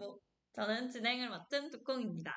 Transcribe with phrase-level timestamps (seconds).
[0.00, 0.22] 두콩이의 컬러링북.
[0.52, 2.34] 저는 진행을 맡은 두콩입니다.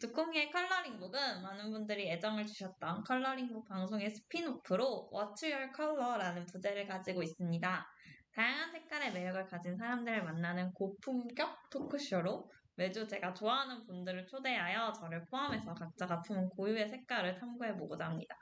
[0.00, 7.86] 두콩이의 컬러링북은 많은 분들이 애정을 주셨던 컬러링북 방송의 스핀오프로 What's Your Color라는 부제를 가지고 있습니다.
[8.32, 15.74] 다양한 색깔의 매력을 가진 사람들을 만나는 고품격 토크쇼로 매주 제가 좋아하는 분들을 초대하여 저를 포함해서
[15.74, 18.36] 각자가 품은 고유의 색깔을 탐구해보고자 합니다.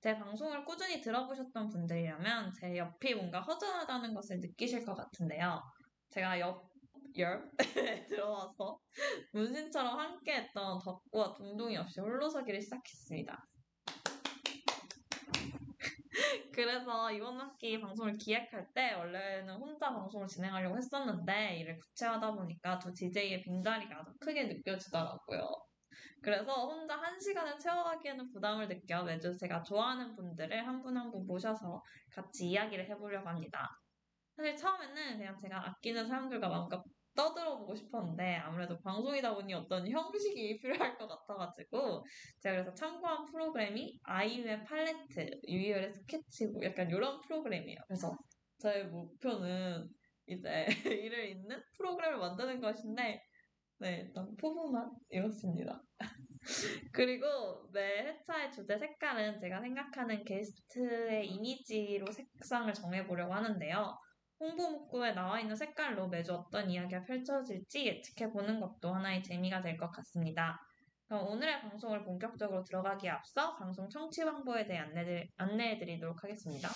[0.00, 5.60] 제 방송을 꾸준히 들어보셨던 분들이라면 제 옆이 뭔가 허전하다는 것을 느끼실 것 같은데요.
[6.10, 6.70] 제가 옆,
[7.18, 7.40] 열에
[8.08, 8.78] 들어와서
[9.32, 13.46] 문신처럼 함께했던 덕구와 동동이 없이 홀로서기를 시작했습니다.
[16.54, 22.92] 그래서 이번 학기 방송을 기획할 때 원래는 혼자 방송을 진행하려고 했었는데 일을 구체하다 보니까 두
[22.92, 25.48] DJ의 빈자리가 더 크게 느껴지더라고요.
[26.22, 31.82] 그래서 혼자 한 시간을 채워가기에는 부담을 느껴 매주 제가 좋아하는 분들을 한 분 한분 모셔서
[32.12, 33.68] 같이 이야기를 해보려고 합니다.
[34.36, 36.82] 사실 처음에는 그냥 제가 아끼는 사람들과 마음껏
[37.16, 42.04] 떠들어보고 싶었는데 아무래도 방송이다 보니 어떤 형식이 필요할 것 같아가지고
[42.40, 47.78] 제가 그래서 참고한 프로그램이 아이유의 팔레트, 유희열의 스케치북 약간 이런 프로그램이에요.
[47.88, 48.16] 그래서
[48.58, 49.88] 저의 목표는
[50.26, 50.66] 이제
[51.04, 53.22] 일을 잇는 프로그램을 만드는 것인데
[53.78, 55.82] 네, 일단 포부만 이렇습니다.
[56.92, 63.98] 그리고 매 회차의 주제 색깔은 제가 생각하는 게스트의 이미지로 색상을 정해보려고 하는데요.
[64.38, 69.76] 홍보 문구에 나와 있는 색깔로 매주 어떤 이야기가 펼쳐질지 예측해 보는 것도 하나의 재미가 될
[69.76, 70.58] 것 같습니다.
[71.08, 76.68] 그럼 오늘의 방송을 본격적으로 들어가기에 앞서 방송 청취 방법에 대해 안내들, 안내해드리도록 하겠습니다.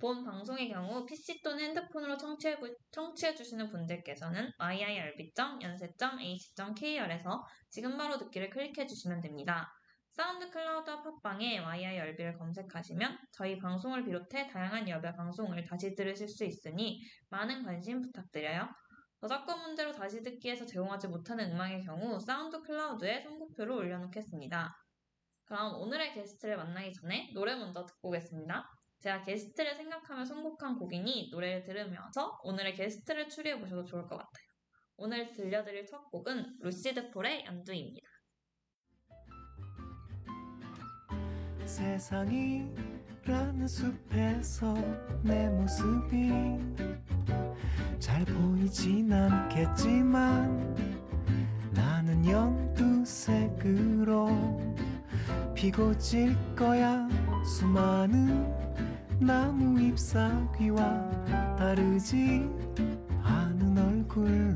[0.00, 2.56] 본 방송의 경우 PC 또는 핸드폰으로 청취해,
[2.90, 9.72] 청취해주시는 분들께서는 yirb.연세.ac.kr에서 지금 바로 듣기를 클릭해 주시면 됩니다.
[10.12, 16.44] 사운드 클라우드와 팟빵에 YI 열비를 검색하시면 저희 방송을 비롯해 다양한 여배 방송을 다시 들으실 수
[16.44, 17.00] 있으니
[17.30, 18.68] 많은 관심 부탁드려요.
[19.22, 24.76] 저작권 문제로 다시 듣기에서 제공하지 못하는 음악의 경우 SoundCloud에 선곡표를 올려놓겠습니다.
[25.44, 28.68] 그럼 오늘의 게스트를 만나기 전에 노래 먼저 듣고 오겠습니다.
[29.00, 34.46] 제가 게스트를 생각하며 선곡한 곡이니 노래를 들으면서 오늘의 게스트를 추리해 보셔도 좋을 것 같아요.
[34.98, 38.11] 오늘 들려드릴 첫 곡은 루시드 폴의 연두입니다.
[41.66, 44.74] 세상이라는 숲에서
[45.22, 46.30] 내 모습이
[47.98, 50.76] 잘 보이진 않겠지만
[51.72, 54.30] 나는 연두색으로
[55.54, 57.06] 피고 질 거야.
[57.44, 58.50] 수많은
[59.20, 62.48] 나무 잎사귀와 다르지
[63.22, 64.51] 않은 얼굴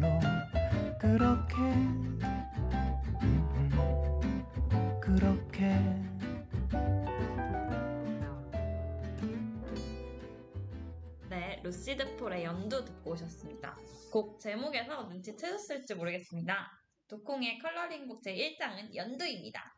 [14.17, 16.71] 곡 제목에서 눈치채셨을지 모르겠습니다.
[17.07, 19.75] 두콩의 컬러링북 제1장은 연두입니다.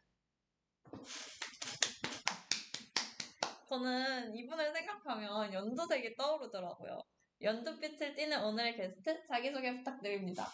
[3.68, 7.02] 저는 이분을 생각하면 연두색이 떠오르더라고요.
[7.42, 10.46] 연두빛을 띠는 오늘의 게스트 자기소개 부탁드립니다.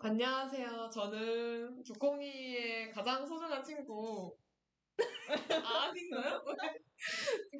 [0.00, 0.88] 안녕하세요.
[0.88, 4.34] 저는 두콩이의 가장 소중한 친구.
[5.64, 6.42] 아, 아닌가요?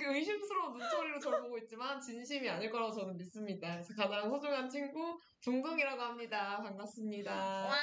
[0.01, 3.73] 그 의심스러운 눈초리로 저를 보고 있지만 진심이 아닐 거라고 저는 믿습니다.
[3.73, 6.61] 그래서 가장 소중한 친구 동동이라고 합니다.
[6.63, 7.33] 반갑습니다.
[7.35, 7.75] 와!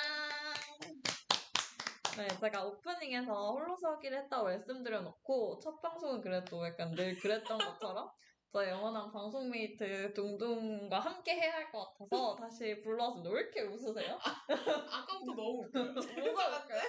[2.17, 8.09] 네, 제가 오프닝에서 홀로 서기를 했다고 말씀드려놓고 첫 방송은 그래도 약간 늘 그랬던 것처럼
[8.53, 13.29] 저의 영원한 방송 mate 동동과 함께 해야 할 것 같아서 다시 불러왔습니다.
[13.31, 14.17] 왜 이렇게 웃으세요?
[14.23, 15.91] 아까부터 너무 웃겨요.
[15.93, 16.81] 뭐가 웃겨요?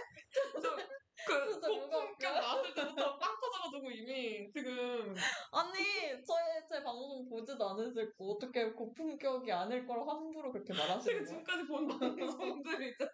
[1.26, 2.32] 그 진짜 뭐가 고품격 웃겨요?
[2.34, 5.12] 나왔을 때부터 빵 터져가지고 이미 지금
[5.50, 5.74] 아니,
[6.24, 11.24] 저의 제 방송 보지도 않으실 거 어떻게 고품격이 아닐 거라 함부로 그렇게 말하시는 거예요?
[11.26, 13.12] 지금까지 본 방송들이 있잖아요.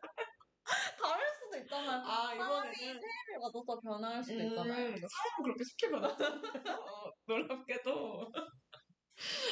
[1.03, 2.01] 다를 수도 있잖아요.
[2.05, 4.75] 아 사람이 이번에는 새해를 맞아서 변할 수도 음, 있잖아요.
[4.75, 6.43] 사람은 그렇게 쉽게 변하잖아요.
[6.81, 8.33] 어, 놀랍게도.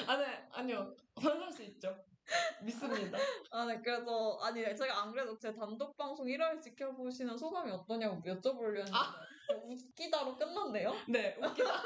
[0.06, 0.94] 아, 네, 아니요.
[1.20, 1.96] 변할 수 있죠.
[2.62, 3.18] 믿습니다.
[3.50, 8.78] 아, 네, 그래서, 아니, 제가 안 그래도 제 단독 방송 1월 지켜보시는 소감이 어떠냐고 여쭤보려
[8.78, 9.14] 했는데, 아.
[9.64, 10.92] 웃기다로 끝났네요?
[11.08, 11.82] 네, 웃기다.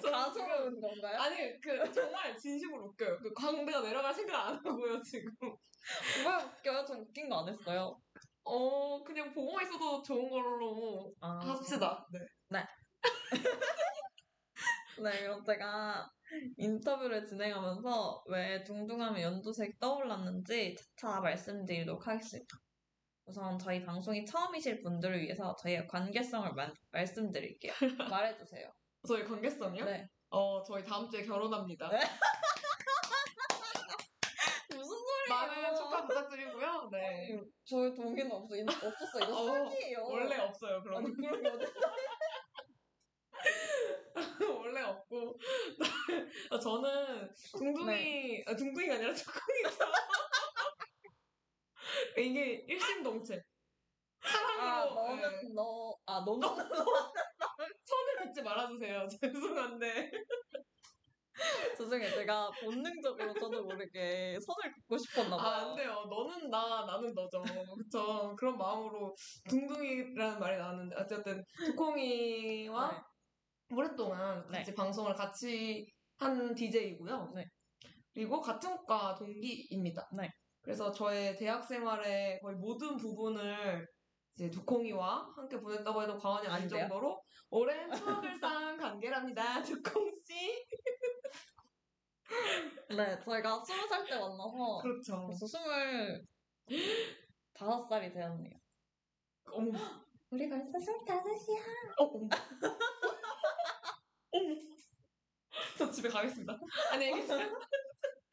[0.00, 1.18] 저 가소로운 건가요?
[1.18, 3.18] 아니, 그, 정말 진심으로 웃겨요.
[3.18, 5.30] 그 광대가 내려갈 생각 안 하고요, 지금.
[5.42, 6.84] 왜 웃겨요?
[6.84, 7.98] 전 웃긴 거 안 했어요.
[8.44, 12.06] 어, 그냥 보고 있어도 좋은 걸로 아, 합시다.
[12.12, 12.18] 네.
[12.50, 12.64] 네,
[15.22, 16.08] 그럼 제가
[16.56, 22.56] 인터뷰를 진행하면서 왜 둥둥하면 연두색 떠올랐는지 차차 말씀드리도록 하겠습니다.
[23.26, 27.72] 우선 저희 방송이 처음이실 분들을 위해서 저희의 관계성을 마- 말씀드릴게요.
[28.08, 28.72] 말해주세요.
[29.06, 29.84] 저희 관계성이요?
[29.84, 30.08] 네.
[30.30, 31.88] 어, 저희 다음 주에 결혼합니다.
[31.90, 32.00] 네?
[35.28, 36.88] 많은 축하 부탁드리고요.
[36.92, 37.40] 네.
[37.64, 39.20] 저희 동의는 없어, 이- 없었어.
[39.24, 40.04] 이거 어, 사기예요.
[40.04, 40.82] 원래 없어요.
[40.82, 41.50] 그럼 아니, 그런 게
[44.48, 45.38] 원래 없고
[46.50, 49.70] 아, 저는 둥둥이 아, 둥둥이가 아니라 쭈꾸미가
[52.18, 53.42] 이게 일심동체
[54.22, 56.86] 아, 사랑으로 네, 너는 너, 아, 너는 손
[58.26, 59.06] 을 긋지 말아주세요.
[59.22, 60.10] 죄송한데
[61.76, 62.10] 죄송해요.
[62.10, 65.70] 제가 본능적으로 저도 모르게 손을 긋고 싶었나 아, 봐요.
[65.70, 66.04] 안 돼요.
[66.08, 67.42] 너는 나, 나는 너죠.
[67.76, 68.34] 그쵸.
[68.36, 69.14] 그런 마음으로
[69.48, 73.76] 둥둥이라는 말이 나왔는데, 어쨌든, 두콩이와 네.
[73.76, 75.86] 오랫동안 같이 방송을 같이
[76.16, 77.32] 한 DJ이고요.
[77.34, 77.44] 네.
[78.14, 80.08] 그리고 같은 과 동기입니다.
[80.16, 80.30] 네.
[80.62, 83.86] 그래서 저의 대학 생활의 거의 모든 부분을
[84.36, 86.80] 이제 두콩이와 함께 보냈다고 해도 과언이 아닐 아닌데요?
[86.80, 89.62] 정도로 오랜 추억을 쌓은 관계랍니다.
[89.62, 90.66] 두콩 씨.
[92.90, 95.26] 네, 저희가 스무 살 때 만나서 그렇죠.
[95.26, 96.26] 벌써 스물
[97.54, 98.52] 다섯 살이 되었네요.
[99.52, 99.78] 어머.
[100.30, 101.62] 우리 벌써 스물다섯이야.
[101.98, 102.28] 어, 어머.
[104.32, 104.54] 어머.
[105.78, 106.58] 저 집에 가겠습니다.
[106.92, 107.48] 안녕히 계세요.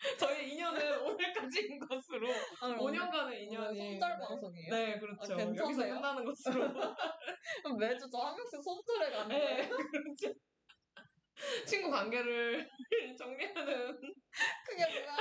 [0.20, 2.28] 저희 인연은 오늘까지인 것으로
[2.60, 4.70] 5년간의 인연이 손절 방송이에요.
[4.74, 5.64] 네 그렇죠 아, 괜찮아요?
[5.64, 6.74] 여기서 끝나는 것으로
[7.80, 9.70] 매주 저 한 명씩 손절해 가는 네 거예요.
[9.92, 10.34] 그렇죠
[11.66, 12.70] 친구 관계를
[13.18, 14.00] 정리하는
[14.66, 15.18] 그게 뭐야?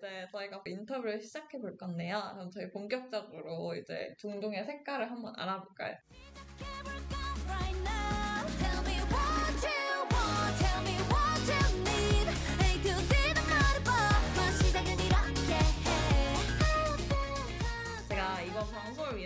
[0.00, 2.20] 네, 저희가 인터뷰를 시작해 볼 건데요.
[2.34, 5.96] 그럼 저희 본격적으로 이제 둥둥의 색깔을 한번 알아볼까요?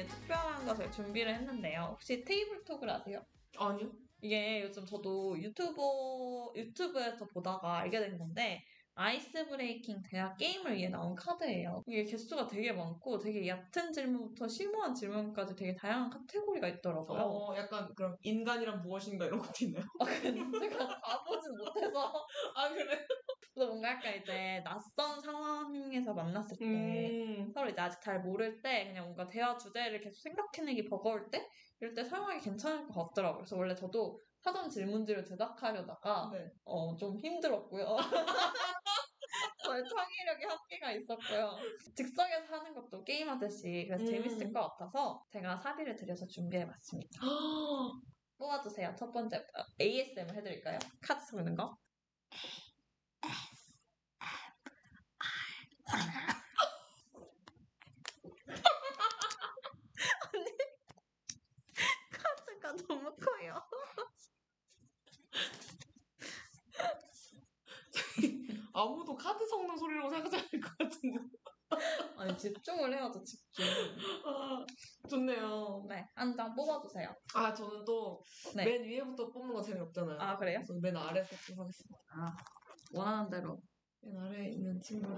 [0.07, 1.89] 특별한 것을 준비를 했는데요.
[1.93, 3.25] 혹시 Table Talk을 아세요?
[3.57, 10.89] 아니요 이게 요즘 저도 유튜버, 유튜브에서 보다가 알게 된 건데, ice breaking 대화 게임을 위해
[10.91, 11.83] 나온 카드예요.
[11.87, 17.19] 이게 개수가 되게 많고, 되게 얕은 질문부터 심오한 질문까지 되게 다양한 카테고리가 있더라고요.
[17.23, 19.85] 어 약간 그럼 인간이란 무엇인가 이런 것도 있나요?
[19.99, 22.27] 아, 근데 제가 가보진 못해서.
[22.55, 23.07] 아 그래?
[23.55, 28.87] 그래서 뭔가 약간 이제 낯선 상황에서 만났을 때, 음 서로 이제 아직 잘 모를 때,
[28.89, 31.49] 그냥 뭔가 대화 주제를 계속 생각해내기 버거울 때,
[31.81, 33.39] 이럴 때 사용하기 괜찮을 것 같더라고요.
[33.39, 36.53] 그래서 원래 저도 하던 질문지를 제작하려다가, 네.
[36.65, 37.97] 어, 좀 힘들었고요.
[39.65, 41.57] 저의 창의력이 한계가 있었고요.
[41.97, 44.11] 즉석에서 하는 것도 게임 하듯이 그래서 음.
[44.11, 47.21] 재밌을 것 같아서 제가 사비를 들여서 준비해봤습니다.
[48.39, 48.95] 뽑아주세요.
[48.97, 50.79] 첫 번째 어, ASMR 해드릴까요?
[51.01, 51.77] 카드 소리는 거.
[60.35, 60.51] 언니
[62.11, 63.63] 카드가 너무 커요.
[68.83, 71.19] 아무도 카드 섞는 소리라고 생각하지 않을 것 같은데
[72.19, 73.65] 아니 집중을 해야죠 집중.
[74.27, 74.65] 아,
[75.09, 77.15] 좋네요 네, 한 장 뽑아주세요.
[77.35, 78.23] 아 저는 또맨
[78.57, 78.83] 네.
[78.83, 80.59] 위에부터 뽑는 거 재미없잖아요 아 그래요?
[80.67, 81.97] 그래서 맨 아래에서 뽑아겠습니다
[82.95, 83.61] 원하는 대로.
[84.03, 85.17] 맨 아래에 있는 친구를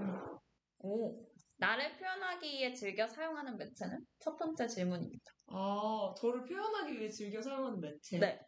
[0.80, 1.26] 오.
[1.56, 4.04] 나를 표현하기 위해 즐겨 사용하는 매체는?
[4.20, 5.24] 첫 번째 질문입니다.
[5.46, 8.18] 아, 저를 표현하기 위해 즐겨 사용하는 매체.
[8.18, 8.40] 네.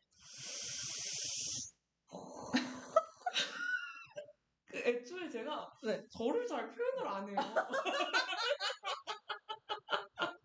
[4.66, 6.02] 그 애초에 제가 네.
[6.08, 7.36] 저를 잘 표현을 안 해요.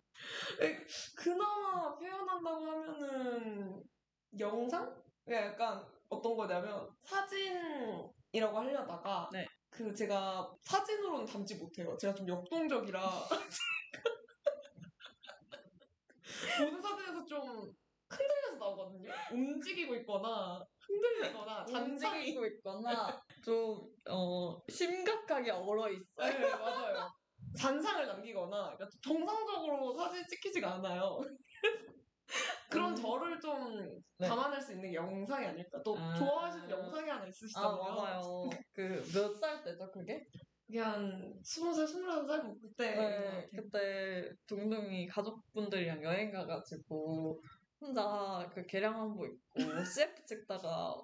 [0.60, 3.82] 에, 그나마 표현한다고 하면은
[4.38, 5.02] 영상?
[5.24, 9.48] 그러니까 약간 어떤 거냐면 사진이라고 하려다가 네.
[9.70, 11.96] 그 제가 사진으로는 담지 못해요.
[11.98, 13.00] 제가 좀 역동적이라
[16.60, 17.74] 보는 사진에서 좀
[18.10, 19.10] 흔들려서 나오거든요.
[19.32, 26.40] 움직이고 있거나 흔들리거나 잔상이 움직이고 있거나 좀 어, 심각하게 얼어 있어요.
[26.40, 27.10] 네, 맞아요.
[27.58, 31.20] 잔상을 남기거나 그러니까 정상적으로 사진 찍히지가 않아요.
[32.70, 32.96] 그런 음.
[32.96, 34.28] 저를 좀 네.
[34.28, 35.82] 담아낼 수 있는 영상이 아닐까.
[35.84, 36.14] 또 아.
[36.14, 37.78] 좋아하시는 영상이 하나 아 있으시잖아요.
[37.78, 38.50] 맞아요.
[38.74, 40.26] 그 몇 살 때죠 그게?
[40.66, 42.96] 그게 한 스무 살, 스물한 살뭐 그때.
[42.96, 47.42] 네, 그때 둥둥이 가족분들이랑 여행 가가지고
[47.82, 50.96] 혼자 그 개량한복 입고 CF 찍다가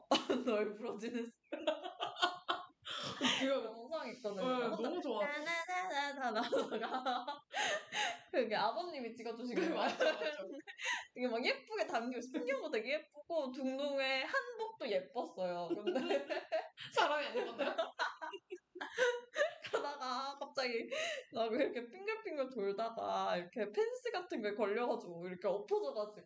[0.45, 1.31] 널 부러지는
[3.39, 4.59] 그거 영상 있거든요.
[4.59, 5.25] 네, 너무 좋아.
[5.25, 7.25] 나나나나나 나다가
[8.31, 9.75] 그게 아버님이 찍어주신 네, 거예요.
[9.75, 10.29] 맞아, 맞아.
[11.15, 15.67] 이게 막 예쁘게 담겨 신경도 되게 예쁘고 둥둥의 한복도 예뻤어요.
[15.69, 16.27] 근데
[16.93, 17.75] 사람이 아니었나요?
[19.71, 20.87] 가다가 갑자기
[21.33, 26.25] 나왜 이렇게 빙글빙글 돌다가 이렇게 펜스 같은 거에 걸려가지고 이렇게 엎어져가지고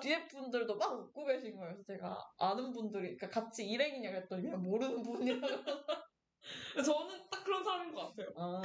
[0.00, 1.74] 뒤에 분들도 막 웃고 계신 거예요.
[1.74, 5.64] 그래서 제가 아는 분들이 그러니까 같이 일행이냐고 했더니 그냥 모르는 분이라고
[6.84, 8.32] 저는 딱 그런 사람인 것 같아요.
[8.36, 8.62] 아.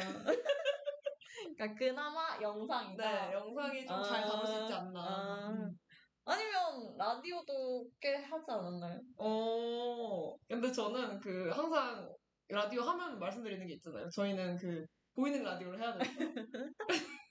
[1.56, 3.28] 그러니까 그나마 영상이다.
[3.28, 5.00] 네, 영상이 좀잘 담을 수 있지 않나.
[5.00, 5.50] 아.
[5.50, 5.78] 음.
[6.26, 9.00] 아니면 라디오도 꽤 하지 않았나요?
[9.18, 12.12] 어, 근데 저는 그 항상
[12.50, 14.10] 라디오 하면 말씀드리는 게 있잖아요.
[14.10, 14.86] 저희는 그
[15.16, 16.10] 보이는 라디오를 해야 돼요.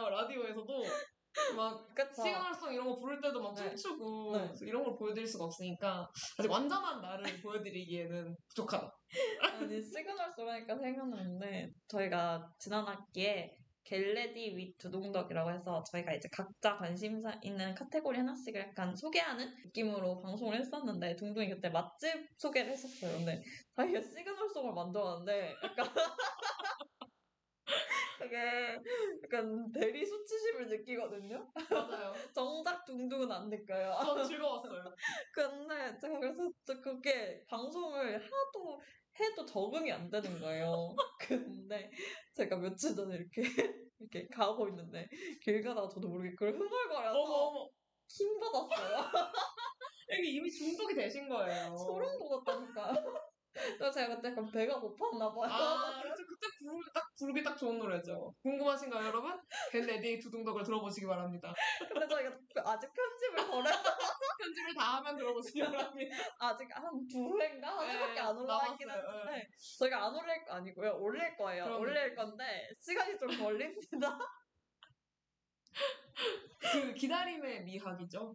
[0.00, 0.08] 있잖아요.
[0.08, 0.82] 라디오에서도
[1.56, 2.22] 막 그쵸.
[2.22, 3.68] 시그널송 이런 거 부를 때도 막 네.
[3.68, 4.52] 춤추고 네.
[4.62, 8.90] 이런 걸 보여드릴 수가 없으니까 아직 완전한 나를 보여드리기에는 부족하다.
[9.42, 16.76] 아니 시그널송 하니까 생각나는데 저희가 지난 학기에 Get Ready With 두둥덕이라고 해서 저희가 이제 각자
[16.76, 23.16] 관심사 있는 카테고리 하나씩을 약간 소개하는 느낌으로 방송을 했었는데 둥둥이 그때 맛집 소개를 했었어요.
[23.18, 23.42] 근데
[23.76, 25.86] 자기가 시그널송을 만들었는데 약간
[28.20, 28.78] 되게
[29.24, 31.50] 약간 대리 수치심을 느끼거든요.
[31.70, 32.12] 맞아요.
[32.34, 33.96] 정작 둥둥은 안 느껴요.
[34.04, 34.84] 전 즐거웠어요.
[35.34, 38.80] 근데 제가 그래서 또 그게 방송을 하도
[39.18, 40.94] 해도 적응이 안 되는 거예요.
[41.18, 41.90] 근데
[42.34, 43.42] 제가 며칠 전에 이렇게
[43.98, 45.08] 이렇게 가고 있는데
[45.42, 47.68] 길 가다가 저도 모르게 그걸 어머 흥얼거려서 어머.
[48.08, 49.32] 힘 받았어요.
[50.12, 51.74] 이게 이미 중독이 되신 거예요.
[51.76, 52.92] 소름 돋았다니까.
[53.52, 55.50] 그래서 제가 그때 약간 배가 고팠나 봐요.
[55.50, 56.24] 아, 그렇죠.
[56.26, 58.34] 그때 부르기 딱, 부르기 딱 좋은 노래죠.
[58.42, 59.38] 궁금하신가요, 여러분?
[59.70, 61.52] Get Ready 두둥덕을 들어보시기 바랍니다.
[61.88, 62.30] 근데 저희가
[62.64, 63.82] 아직 편집을 덜 해서
[64.40, 66.16] 편집을 다 하면 들어보시기 바랍니다.
[66.40, 69.18] 아직 한 두 회인가 한 네, 회밖에 안 올라왔긴 남았어요.
[69.20, 69.48] 했는데
[69.78, 70.96] 저희가 안 올릴 거 아니고요.
[70.98, 71.64] 올릴 거예요.
[71.64, 71.80] 그럼요.
[71.82, 74.18] 올릴 건데 시간이 좀 걸립니다.
[76.72, 78.34] 그 기다림의 미학이죠.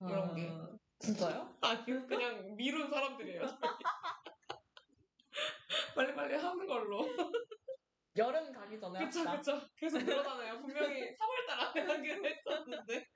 [0.00, 0.48] 이런 게.
[0.50, 1.56] 아, 진짜요?
[1.60, 3.42] 아니요, 그냥 미룬 사람들이에요.
[5.94, 7.06] 빨리빨리 하는 걸로.
[8.16, 9.58] 여름 가기 전에 그쵸, 합시다.
[9.58, 9.68] 그쵸.
[9.76, 10.60] 계속 늘어나네요.
[10.60, 13.06] 분명히 3월달 안에 하기로 했었는데.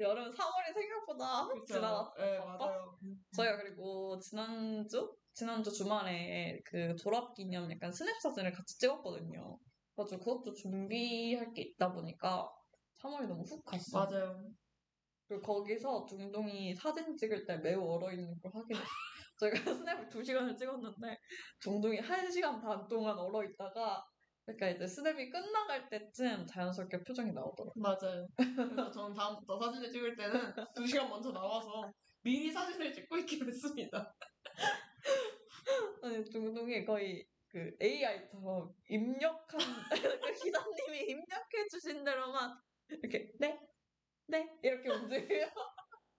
[0.00, 1.74] 여름 3월이 생각보다 확 그쵸.
[1.74, 2.14] 지나갔어.
[2.18, 2.98] 네, 맞아요.
[3.36, 5.14] 저희가 그리고 지난주?
[5.32, 9.58] 지난주 주말에 그 졸업 기념 약간 스냅 사진을 같이 찍었거든요.
[9.94, 12.48] 그래가지고 그것도 준비할 게 있다 보니까
[13.02, 14.06] 3월이 너무 훅 갔어.
[14.06, 14.48] 맞아요.
[15.28, 18.88] 그리고 거기서 둥둥이 사진 찍을 때 매우 얼어있는 걸 확인했어요.
[19.38, 19.54] 저희가
[19.86, 21.18] 스냅을 2시간을 찍었는데
[21.60, 24.04] 둥둥이 1시간 반 동안 얼어있다가
[24.48, 27.72] 그러니까 이제 스냅이 끝나갈 때쯤 자연스럽게 표정이 나오더라고요.
[27.76, 28.26] 맞아요.
[28.36, 30.40] 그래서 저는 다음부터 사진을 찍을 때는
[30.74, 34.14] 2시간 먼저 나와서 미리 사진을 찍고 있기로 했습니다.
[36.02, 39.58] 아니 둥둥이 거의 그 AI처럼 입력한
[40.22, 43.58] 그 기사님이 입력해 주신 대로만 이렇게 네?
[44.28, 44.48] 네?
[44.62, 45.46] 이렇게 움직여요.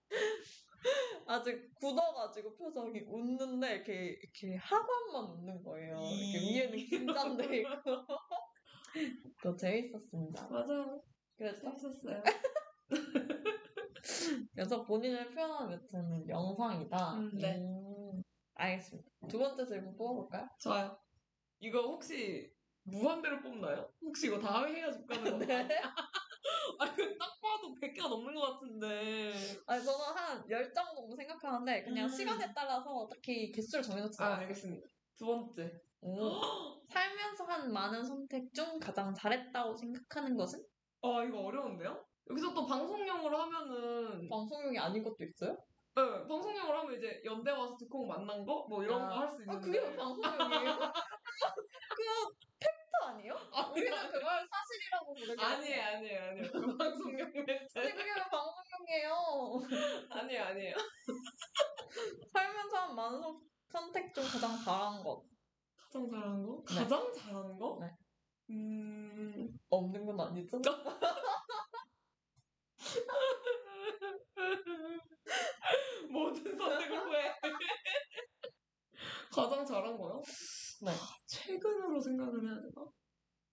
[1.26, 5.96] 아직 굳어가지고 표정이 웃는데 이렇게 이렇게 하관만 웃는 거예요.
[6.00, 8.19] 이렇게 이- 위에는 긴장돼 있고.
[9.42, 10.48] 또 재밌었습니다.
[10.48, 11.02] 맞아요.
[11.36, 12.22] 그래서 재밌었어요.
[14.54, 17.14] 그래서 본인을 표현하는 매체는 영상이다.
[17.14, 17.56] 음, 네.
[17.58, 18.22] 음,
[18.54, 19.10] 알겠습니다.
[19.28, 20.48] 두 번째 질문 뽑아볼까요?
[20.60, 20.98] 좋아요.
[21.60, 22.52] 이거 혹시
[22.82, 23.92] 무한대로 뽑나요?
[24.02, 25.68] 혹시 이거 다 해야 집 가는 건가요?
[25.68, 25.80] 네.
[26.78, 29.32] 아, 이거 딱 봐도 100개가 넘는 것 같은데.
[29.66, 32.08] 아니, 저는 한 10장 정도 생각하는데, 그냥 음.
[32.08, 34.40] 시간에 따라서 딱히 개수를 정해놓지 아, 않아요.
[34.40, 34.86] 알겠습니다.
[35.16, 35.80] 두 번째.
[36.02, 36.40] 오.
[36.88, 40.58] 살면서 한 많은 선택 중 가장 잘했다고 생각하는 것은?
[41.02, 42.04] 아, 이거 어려운데요?
[42.30, 45.56] 여기서 또 방송용으로 하면은, 방송용이 아닌 것도 있어요?
[45.96, 48.66] 네, 방송용으로 하면 이제 연대 와서 듣고 만난 거?
[48.68, 49.56] 뭐 이런 거할 수 있는데.
[49.56, 50.78] 아, 그게 왜 방송용이에요?
[51.90, 53.34] 그거 팩트 아니에요?
[53.52, 56.52] 아니, 우리는 그걸 사실이라고 부르게 아니에요, 아니에요, 아니에요.
[56.52, 57.66] 그 방송용 근데.
[57.74, 59.60] 그게 왜 방송용이에요?
[60.10, 60.76] 아니에요, 아니에요.
[62.32, 65.22] 살면서 한 많은 선- 선택 중 가장 잘한 것.
[65.90, 66.62] 가장 잘하는 거?
[66.68, 66.74] 네.
[66.76, 67.78] 가장 잘하는 거?
[67.80, 67.90] 네.
[68.50, 70.60] 음, 없는 건 아니죠?
[76.10, 77.34] 모든 선택을 후회.
[79.32, 80.22] 가장 잘한 거요?
[80.82, 80.92] 네.
[81.26, 82.86] 최근으로 생각을 해야 되나?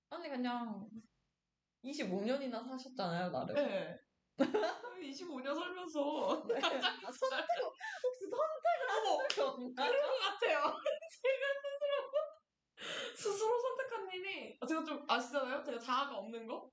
[0.09, 0.87] 아니, 그냥
[1.83, 3.55] 25년이나 사셨잖아요, 나름.
[3.55, 3.97] 네.
[5.07, 6.55] 25년 살면서 네.
[6.61, 7.63] 아, 선택,
[8.03, 9.27] 혹시 선택을 없나요?
[9.29, 10.57] 그런 것 같아요.
[11.09, 12.11] 제가 스스로
[13.17, 15.63] 스스로 선택한 일이 제가 좀 아시잖아요.
[15.63, 16.69] 제가 자아가 없는 거.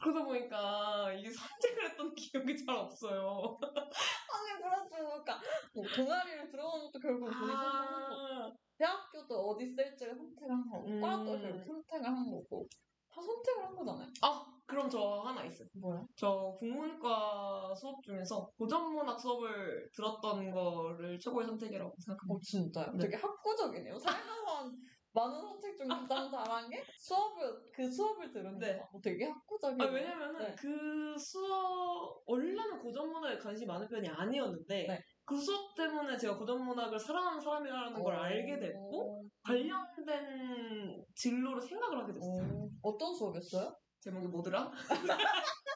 [0.00, 3.58] 그러다 보니까 이게 선택을 했던 기억이 잘 없어요.
[3.60, 4.88] 아니, 그렇죠.
[4.90, 5.40] 그러니까,
[5.74, 11.00] 뭐, 동아리를 들어가는 것도 결국 본인 선택한 거고, 아, 대학교도 어디 쓸지를 선택한 거고, 음.
[11.00, 12.68] 과도 결국 선택을 한 거고,
[13.10, 14.08] 다 선택을 한 거잖아요.
[14.22, 15.66] 아, 그럼 저 하나 있어요.
[15.80, 16.04] 뭐야?
[16.14, 22.34] 저 국문과 수업 중에서 고전문학 수업을 들었던 거를 최고의 선택이라고 생각합니다.
[22.34, 22.92] 어, 진짜요?
[22.92, 22.98] 네.
[23.04, 23.98] 되게 학구적이네요.
[24.38, 24.76] 살면서 한
[25.12, 28.76] 많은 선택 중 가장 잘한 게 수업을, 그 수업을 들은 네.
[28.76, 28.88] 거.
[28.92, 29.88] 어, 되게 학구적이네요.
[29.88, 30.54] 아, 왜냐면은 네.
[30.58, 35.02] 그 수업, 원래는 고전 문화에 관심이 많은 편이 아니었는데, 네.
[35.24, 42.14] 그 수업 때문에 제가 고전 문학을 사랑하는 사람이라는 걸 알게 됐고 관련된 진로를 생각을 하게
[42.14, 42.44] 됐어요.
[42.44, 43.74] 어, 어떤 수업이었어요?
[44.00, 44.70] 제목이 뭐더라?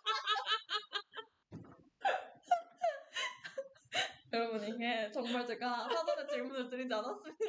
[4.33, 7.45] 여러분 이게 정말 제가 사전에 질문을 드리지 않았습니다.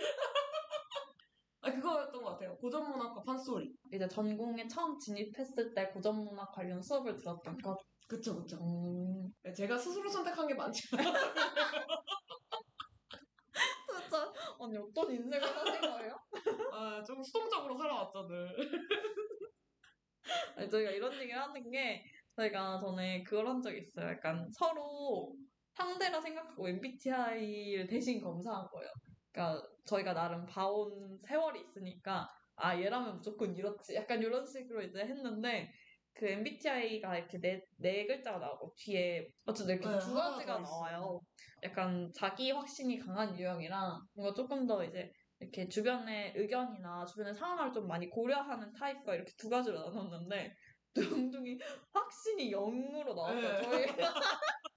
[1.64, 2.58] 아 그거였던 것 같아요.
[2.58, 3.74] 고전 문학과 판소리.
[3.92, 7.78] 이제 전공에 처음 진입했을 때 고전문학 관련 수업을 들었던 거.
[8.08, 8.58] 그쵸 그쵸.
[8.62, 11.14] 음, 네, 제가 스스로 선택한 게 많지 않아요.
[13.90, 16.20] 진짜 언니 어떤 인생을 사신 거예요?
[16.74, 18.50] 아, 좀 수동적으로 살아왔죠 늘.
[20.58, 22.04] 아니, 저희가 이런 얘기를 하는 게
[22.36, 24.10] 저희가 전에 그걸 한 적이 있어요.
[24.10, 25.34] 약간 서로
[25.76, 28.92] 상대라 생각하고 MBTI를 대신 검사한 거예요.
[29.34, 33.96] 그러니까 저희가 나름 봐온 세월이 있으니까 아 얘라면 무조건 이렇지.
[33.96, 35.72] 약간 이런 식으로 이제 했는데
[36.14, 40.60] 그 MBTI가 이렇게 네, 네 글자가 나오고 뒤에 어쨌든 이렇게 네, 두 가지가.
[40.60, 41.20] 나와요.
[41.64, 47.88] 약간 자기 확신이 강한 유형이랑 뭔가 조금 더 이제 이렇게 주변의 의견이나 주변의 상황을 좀
[47.88, 50.56] 많이 고려하는 타입과 이렇게 두 가지로 나눴는데
[50.94, 51.58] 둥둥이
[51.92, 53.42] 확신이 0으로 나왔어요.
[53.42, 53.64] 네.
[53.64, 54.14] 저희가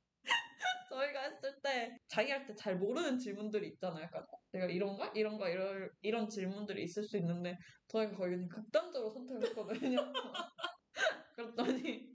[0.96, 4.04] 저희가 했을 때 자기 할 때 잘 모르는 질문들이 있잖아요.
[4.04, 7.56] 약간 내가 이런가 이런가 이런 이런 질문들이 있을 수 있는데
[7.88, 9.98] 저희가 거의 그냥 극단적으로 선택했거든요.
[11.36, 12.08] 그랬더니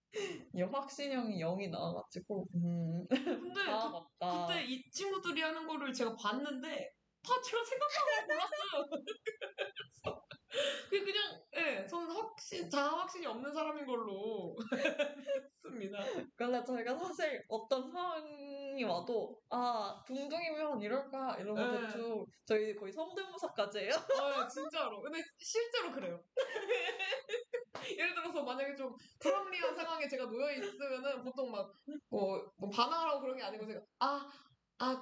[0.56, 4.48] 이 확신형이 0이 나와가지고 음, 근데 다 그, 맞다.
[4.48, 6.90] 그때 이 친구들이 하는 거를 제가 봤는데
[7.24, 8.90] 다 제가 생각하고 몰랐어요.
[10.90, 16.00] 그게 그냥 예, 저는 확신 자아 확신이 없는 사람인 걸로 했습니다.
[16.36, 21.88] 근데 저희가 사실 어떤 상황이 와도 아 둥둥이면 이럴까 이러면 네.
[21.88, 23.92] 대충 저희 거의 성대모사까지 해요.
[24.20, 25.02] 아 진짜로.
[25.02, 26.22] 근데 실제로 그래요.
[27.98, 33.38] 예를 들어서 만약에 좀 불합리한 상황에 제가 놓여 있으면은 보통 막뭐 뭐 반항을 하고 그런
[33.38, 35.02] 게 아니고 제가 아아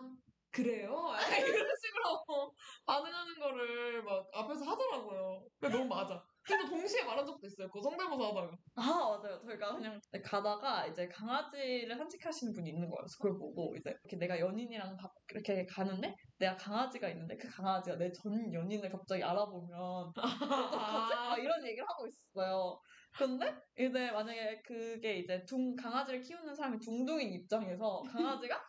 [0.51, 0.89] 그래요?
[1.13, 2.25] 약간 이런 식으로
[2.85, 5.47] 반응하는 거를 막 앞에서 하더라고요.
[5.59, 6.19] 그게 너무 맞아.
[6.43, 7.69] 그래서 동시에 말한 적도 있어요.
[7.69, 8.57] 그 성대모사 하다가.
[8.75, 8.81] 아
[9.21, 9.39] 맞아요.
[9.39, 12.97] 저희가 그냥 가다가 이제 강아지를 산책하시는 분이 있는 거예요.
[13.01, 17.97] 그래서 그걸 보고 이제 이렇게 내가 연인이랑 밥 이렇게 가는데 내가 강아지가 있는데 그 강아지가
[17.97, 21.13] 내 전 연인을 갑자기 알아보면 어떡하지?
[21.13, 22.79] 막 이런 얘기를 하고 있어요.
[23.17, 28.59] 근데 이제 만약에 그게 이제 둥 강아지를 키우는 사람이 둥둥인 입장에서 강아지가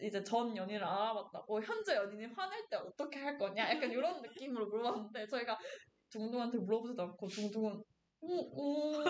[0.00, 3.70] 이제 전 연인을 알아봤다고 현재 연인이 화낼 때 어떻게 할 거냐?
[3.70, 5.58] 약간 이런 느낌으로 물어봤는데 저희가
[6.10, 7.82] 둥둥한테 물어보지도 않고 둥둥은
[8.20, 9.02] 오, 오.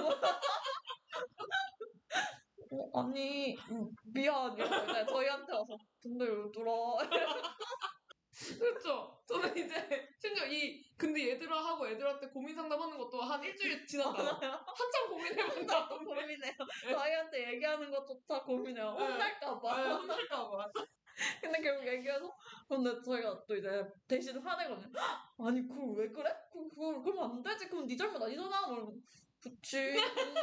[2.75, 5.77] 어, 아니 음, 미안 이러고 저희한테 와서
[6.19, 6.99] 왜 울어
[8.59, 9.23] 그렇죠.
[9.27, 15.09] 저는 이제 심지어 이 근데 얘들아 하고 애들한테 고민 상담하는 것도 한 일주일 지났다가 한참
[15.09, 16.53] 고민해본다고 고민해요
[16.91, 19.05] 저희한테 얘기하는 것조차 고민해요 네.
[19.07, 20.73] 혼날까봐 아, 혼날까봐.
[21.41, 22.35] 근데 결국 얘기해서
[22.69, 24.99] 근데 저희가 또 이제 대신 화내거든요.
[25.39, 26.31] 아니 그걸 왜 그래?
[26.53, 27.69] 그 그걸 그러면 안 되지.
[27.69, 28.67] 그럼 네 잘못 아니잖아.
[28.67, 29.03] 그러면
[29.41, 29.93] 그치.
[29.93, 30.41] 근데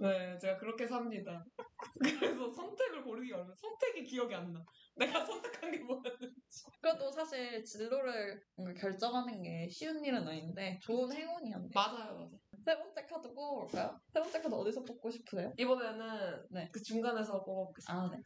[0.00, 1.44] 네, 제가 그렇게 삽니다.
[2.38, 3.54] 그래서 선택을 고르기가 어려워요.
[3.56, 4.64] 선택이 기억이 안 나.
[4.96, 6.64] 내가 선택한 게 뭐였는지.
[6.80, 11.70] 그래도 사실 진로를 뭔가 결정하는 게 쉬운 일은 아닌데 좋은 행운이었네요.
[11.74, 12.38] 맞아요, 맞아요.
[12.64, 14.00] 세 번째 카드 뽑아볼까요?
[14.12, 15.52] 세 번째 카드 어디서 뽑고 싶으세요?
[15.58, 16.68] 이번에는 네.
[16.72, 17.94] 그 중간에서 뽑아보겠습니다.
[17.94, 18.22] 아 네.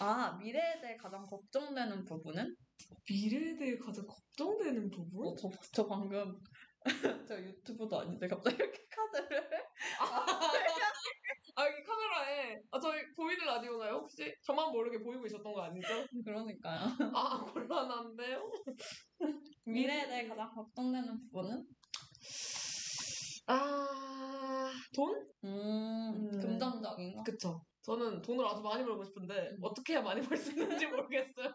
[0.00, 2.54] 아 미래에 대해 가장 걱정되는 부분은?
[3.08, 5.26] 미래에 대해 가장 걱정되는 부분?
[5.26, 6.38] 어, 저, 저 방금
[7.28, 9.50] 저 유튜브도 아닌데 갑자기 이렇게 카드를
[11.56, 13.94] 아, 여기 카메라에, 아, 저희 보이는 라디오나요?
[13.94, 14.32] 혹시?
[14.44, 15.88] 저만 모르게 보이고 있었던 거 아니죠?
[16.24, 16.78] 그러니까요.
[17.12, 18.50] 아, 곤란한데요?
[19.66, 21.66] 미래에 대해 가장 걱정되는 부분은?
[23.48, 25.26] 아, 돈?
[25.44, 25.48] 음,
[26.32, 26.40] 음.
[26.40, 27.22] 금전적인 거.
[27.24, 27.64] 그쵸.
[27.82, 31.52] 저는 돈을 아주 많이 벌고 싶은데, 어떻게 해야 많이 벌 수 있는지 모르겠어요.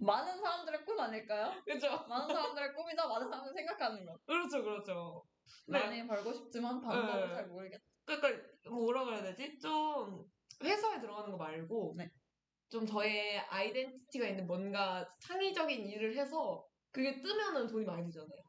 [0.00, 1.52] 많은 사람들의 꿈 아닐까요?
[1.64, 2.04] 그죠?
[2.08, 3.06] 많은 사람들의 꿈이다.
[3.06, 4.18] 많은 사람들이 생각하는 거.
[4.26, 5.24] 그렇죠, 그렇죠.
[5.68, 5.78] 네.
[5.78, 7.34] 많이 벌고 싶지만 방법을 네.
[7.34, 7.82] 잘 모르겠다.
[8.04, 9.58] 그러니까 뭐라 그래야 되지?
[9.60, 10.24] 좀
[10.62, 12.08] 회사에 들어가는 거 말고 네.
[12.70, 18.42] 좀 저의 아이덴티티가 있는 뭔가 창의적인 일을 해서 그게 뜨면은 돈이 많이 들잖아요.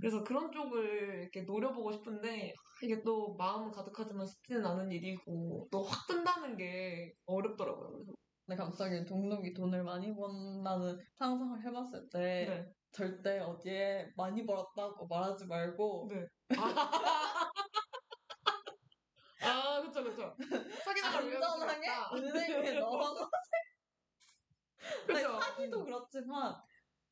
[0.00, 2.52] 그래서 그런 쪽을 이렇게 노려보고 싶은데
[2.82, 7.90] 이게 또 마음은 가득하지만 쉽지는 않은 일이고 또 확 뜬다는 게 어렵더라고요.
[7.92, 8.12] 그래서
[8.46, 12.72] 근데 갑자기 동록이 돈을 많이 번다는 상상을 해봤을 때 네.
[12.92, 16.26] 절대 어디에 많이 벌었다고 말하지 말고 네.
[19.42, 20.34] 아, 아 그쵸 그쵸.
[20.38, 21.88] 위험이 안전하게.
[22.14, 23.30] 은행에 넣어서
[25.08, 25.40] 아니, 그쵸.
[25.40, 26.54] 사기도 그렇지만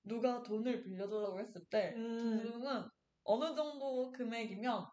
[0.04, 2.42] 누가 돈을 빌려주라고 했을 때 음.
[2.42, 2.88] 동록은
[3.24, 4.86] 어느 정도 금액이면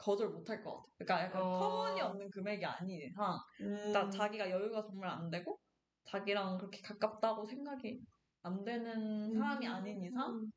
[0.00, 0.86] 거절 못할 것 같아.
[0.98, 1.58] 그러니까 약간 어.
[1.58, 4.10] 터무니없는 금액이 아닌 이상, 그러니까 음.
[4.10, 5.60] 자기가 여유가 정말 안 되고
[6.04, 8.00] 자기랑 그렇게 가깝다고 생각이
[8.42, 9.72] 안 되는 사람이 음.
[9.72, 10.50] 아닌 이상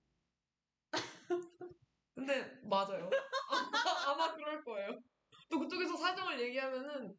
[2.16, 3.10] 근데 맞아요.
[4.08, 5.00] 아마 그럴 거예요.
[5.50, 7.14] 또 그쪽에서 사정을 얘기하면은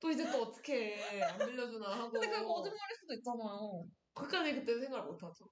[0.00, 2.10] 또 이제 또 어떻게 안 빌려주나 하고.
[2.10, 3.84] 근데 그게 거짓말일 수도 있잖아요.
[4.14, 5.44] 끝까지 그때 생각을 못 하죠.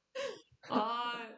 [0.71, 1.29] 아,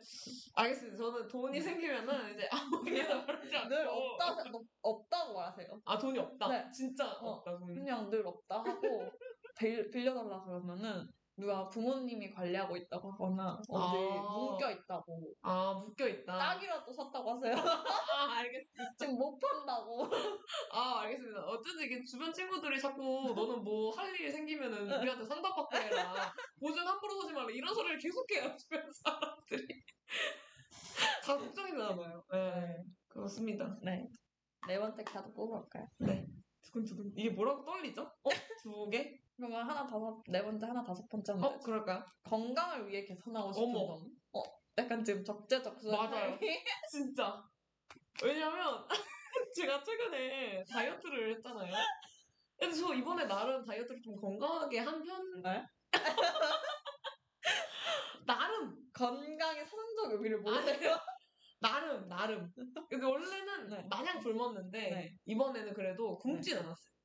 [0.54, 0.96] 알겠습니다.
[0.96, 3.68] 저는 돈이 생기면은 이제 아무 얘기나 그러지 않고.
[3.68, 5.82] 늘 없다 없- 없다고 말하세요.
[5.84, 6.48] 아, 돈이 없다.
[6.48, 6.70] 네.
[6.72, 7.74] 진짜 어, 없다, 돈이.
[7.74, 9.12] 그냥 늘 없다 하고
[9.58, 14.32] 빌, 빌려달라 그러면은 누가 부모님이 관리하고 있다고 하거나 어디 아.
[14.32, 16.36] 묶여 있다고 아, 묶여 있다.
[16.36, 17.54] 딱이라도 샀다고 하세요.
[18.18, 18.94] 아, 알겠습니다.
[18.98, 20.08] 지금 못 판다고.
[20.72, 21.46] 아, 알겠습니다.
[21.46, 26.34] 어쨌든 이게 주변 친구들이 자꾸 너는 뭐 할일 생기면은 우리한테 상담받고 해라.
[26.58, 27.48] 보증 함부로 서지 말라.
[27.50, 29.68] 이런 소리를 계속해요, 주변 사람들이.
[31.24, 32.24] 다 걱정이 되나 봐요.
[32.32, 32.82] 네.
[33.06, 33.78] 그렇습니다.
[33.82, 34.08] 네.
[34.66, 35.86] 네 번째 카드 뽑아볼까요?
[36.62, 37.12] 두근두근.
[37.16, 38.02] 이게 뭐라고 떨리죠?
[38.02, 38.30] 어?
[38.62, 39.20] 두 개?
[39.38, 42.04] 그러면 하나 다섯 네 번째 하나 다섯 번째는 어, 그럴까요?
[42.24, 43.86] 건강을 위해 개선하고 싶은 어머.
[43.86, 44.10] 점.
[44.32, 44.42] 어,
[44.76, 46.36] 약간 지금 적재적소에 맞아요.
[46.90, 47.40] 진짜.
[48.22, 48.84] 왜냐면
[49.54, 51.72] 제가 최근에 다이어트를 했잖아요.
[52.58, 55.40] 근데 저 이번에 나름 다이어트를 좀 건강하게 한 편.
[55.40, 55.64] 네?
[58.26, 60.98] 나름 건강의 사전적 의미를 모르세요?
[61.60, 62.52] 나름 나름.
[62.90, 63.86] 근데 원래는 네.
[63.88, 65.16] 마냥 굶었는데 네.
[65.26, 66.97] 이번에는 그래도 굶진 않았어요.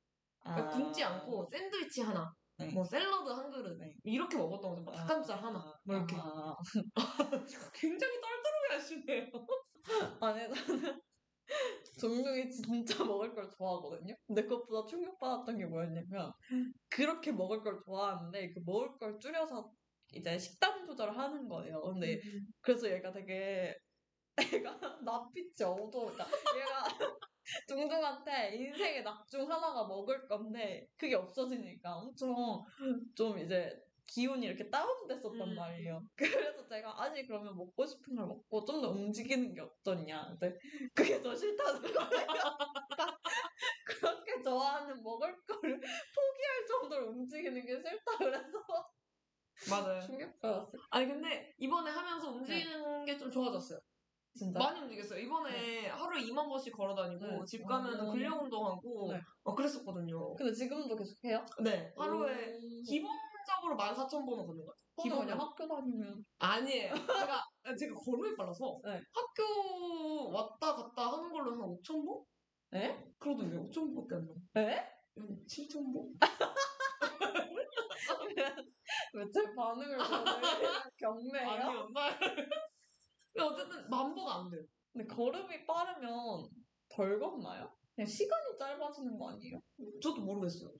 [0.44, 2.64] 그러니까 굶지 않고 샌드위치 하나, 아.
[2.64, 2.72] 네.
[2.72, 3.94] 뭐 샐러드 한 그릇 네.
[4.04, 4.82] 이렇게 먹었던 거죠.
[4.82, 6.16] 뭐 닭가슴살 하나, 뭐 이렇게.
[6.16, 6.54] 아,
[7.74, 9.26] 굉장히 떨떠름해 하시네요.
[10.20, 11.00] 아니 저는
[11.98, 14.14] 종종이 진짜 먹을 걸 좋아하거든요.
[14.26, 16.32] 근데 그것보다 충격받았던 게 뭐였냐면
[16.88, 19.70] 그렇게 먹을 걸 좋아하는데 그 먹을 걸 줄여서
[20.12, 21.82] 이제 식단 조절을 하는 거예요.
[21.82, 22.20] 근데
[22.60, 23.76] 그래서 얘가 되게
[24.38, 26.12] 애가 낯빛이 어두워.
[26.12, 26.26] 그러니까
[26.56, 27.18] 얘가
[27.68, 32.62] 둥둥한테 인생의 낙 중 하나가 먹을 건데 그게 없어지니까 엄청
[33.16, 33.72] 좀 이제
[34.06, 35.54] 기운이 이렇게 다운됐었단 음.
[35.54, 36.02] 말이에요.
[36.16, 40.36] 그래서 제가 아니 그러면 먹고 싶은 걸 먹고 좀 더 움직이는 게 어떠냐.
[40.38, 40.58] 근데
[40.94, 42.28] 그게 더 싫다는 거예요.
[43.86, 48.64] 그렇게 좋아하는 먹을 거를 포기할 정도로 움직이는 게 싫다 그래서
[49.70, 50.00] 맞아요.
[50.02, 50.82] 충격받았어요.
[50.90, 53.78] 아니 근데 이번에 하면서 움직이는 게좀 좋아졌어요.
[54.36, 54.58] 진짜.
[54.58, 55.20] 많이 움직였어요.
[55.20, 57.38] 이번에 하루에 2만 번씩 걸어 다니고 네.
[57.46, 58.10] 집 가면 어.
[58.12, 59.20] 근력 운동하고 네.
[59.44, 60.34] 어, 그랬었거든요.
[60.34, 61.44] 근데 지금도 계속 해요?
[61.62, 62.82] 네, 하루에 오.
[62.82, 64.74] 기본적으로 14,000번은 걷는 것 같아요.
[65.02, 65.34] 기본이 기본이요?
[65.34, 66.94] 학교 다니면 아니에요.
[67.28, 67.44] 제가
[67.78, 69.00] 제가 걸음이 빨라서 네.
[69.12, 72.24] 학교 왔다 갔다 하는 걸로 한 5,000보?
[72.74, 73.04] 에?
[73.18, 73.62] 그러던데요.
[73.62, 74.34] 5,000보밖에 안 나.
[74.62, 74.84] 에?
[75.16, 76.12] 한 7,000보?
[79.14, 80.06] 왜제 반응을 보는
[80.98, 81.48] 경매예요?
[81.50, 82.18] 아니었나?
[83.34, 84.62] 근데 어쨌든 만보가 안 돼요.
[84.92, 86.48] 근데 걸음이 빠르면
[86.88, 87.74] 덜 걷나요?
[87.94, 89.60] 그냥 시간이 짧아지는 거 아니에요?
[90.00, 90.72] 저도 모르겠어요.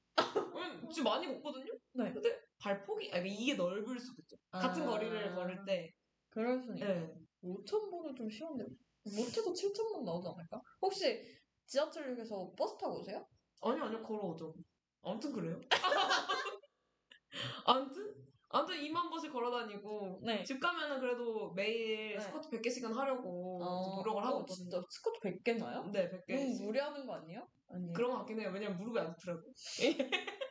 [0.55, 1.73] 왜냐면 지금 많이 걷거든요?
[1.93, 2.13] 네.
[2.13, 4.37] 근데 발폭이, 아니, 이게 넓을 수도 있죠.
[4.51, 4.87] 같은 아.
[4.87, 5.93] 거리를 걸을 때.
[6.31, 7.07] 그럴 수는 있어요.
[7.07, 7.15] 네.
[7.43, 8.65] 5천 번은 좀 쉬운데
[9.05, 10.61] 못해도 7천 번 나오지 않을까?
[10.81, 11.21] 혹시
[11.67, 13.27] 지하철역에서 버스 타고 오세요?
[13.63, 14.55] 아니, 아니요, 걸어오죠.
[15.03, 15.61] 아무튼 그래요.
[17.67, 18.24] 아무튼?
[18.55, 20.21] 아무튼 2만 번씩 걸어다니고.
[20.23, 20.45] 네.
[20.45, 22.21] 집 가면은 그래도 매일 네.
[22.21, 24.55] 스쿼트 100개씩은 하려고 어, 노력을 하고 어, 있거든요.
[24.71, 25.91] 진짜 스쿼트 100개 나요?
[25.93, 26.37] 네, 100개.
[26.37, 27.49] 너무 무리하는 거 아니에요?
[27.69, 27.93] 아니에요.
[27.93, 28.51] 그런 것 같긴 해요.
[28.55, 29.43] 왜냐면 무릎이 안 좋더라고.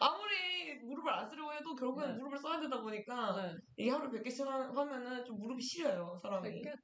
[0.00, 2.14] 아무리 무릎을 안 쓰려고 해도 결국엔 네.
[2.18, 3.56] 무릎을 써야 되다 보니까 네.
[3.78, 6.62] 이게 하루에 100개씩 하- 하면은 좀 무릎이 시려요, 사람이.
[6.62, 6.74] 100개?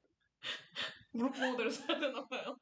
[1.13, 2.57] 무릎 보호대를 써야 되나 봐요.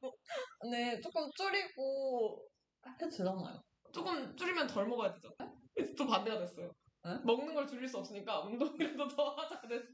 [0.69, 2.45] 네, 조금 줄이고
[2.81, 3.61] 해도 되잖아요.
[3.93, 5.33] 조금 줄이면 덜 먹어야 되죠.
[5.73, 6.71] 그래서 또 반대가 됐어요.
[7.05, 7.19] 네?
[7.23, 9.93] 먹는 걸 줄일 수 없으니까 운동이라도 더 하자 됐어.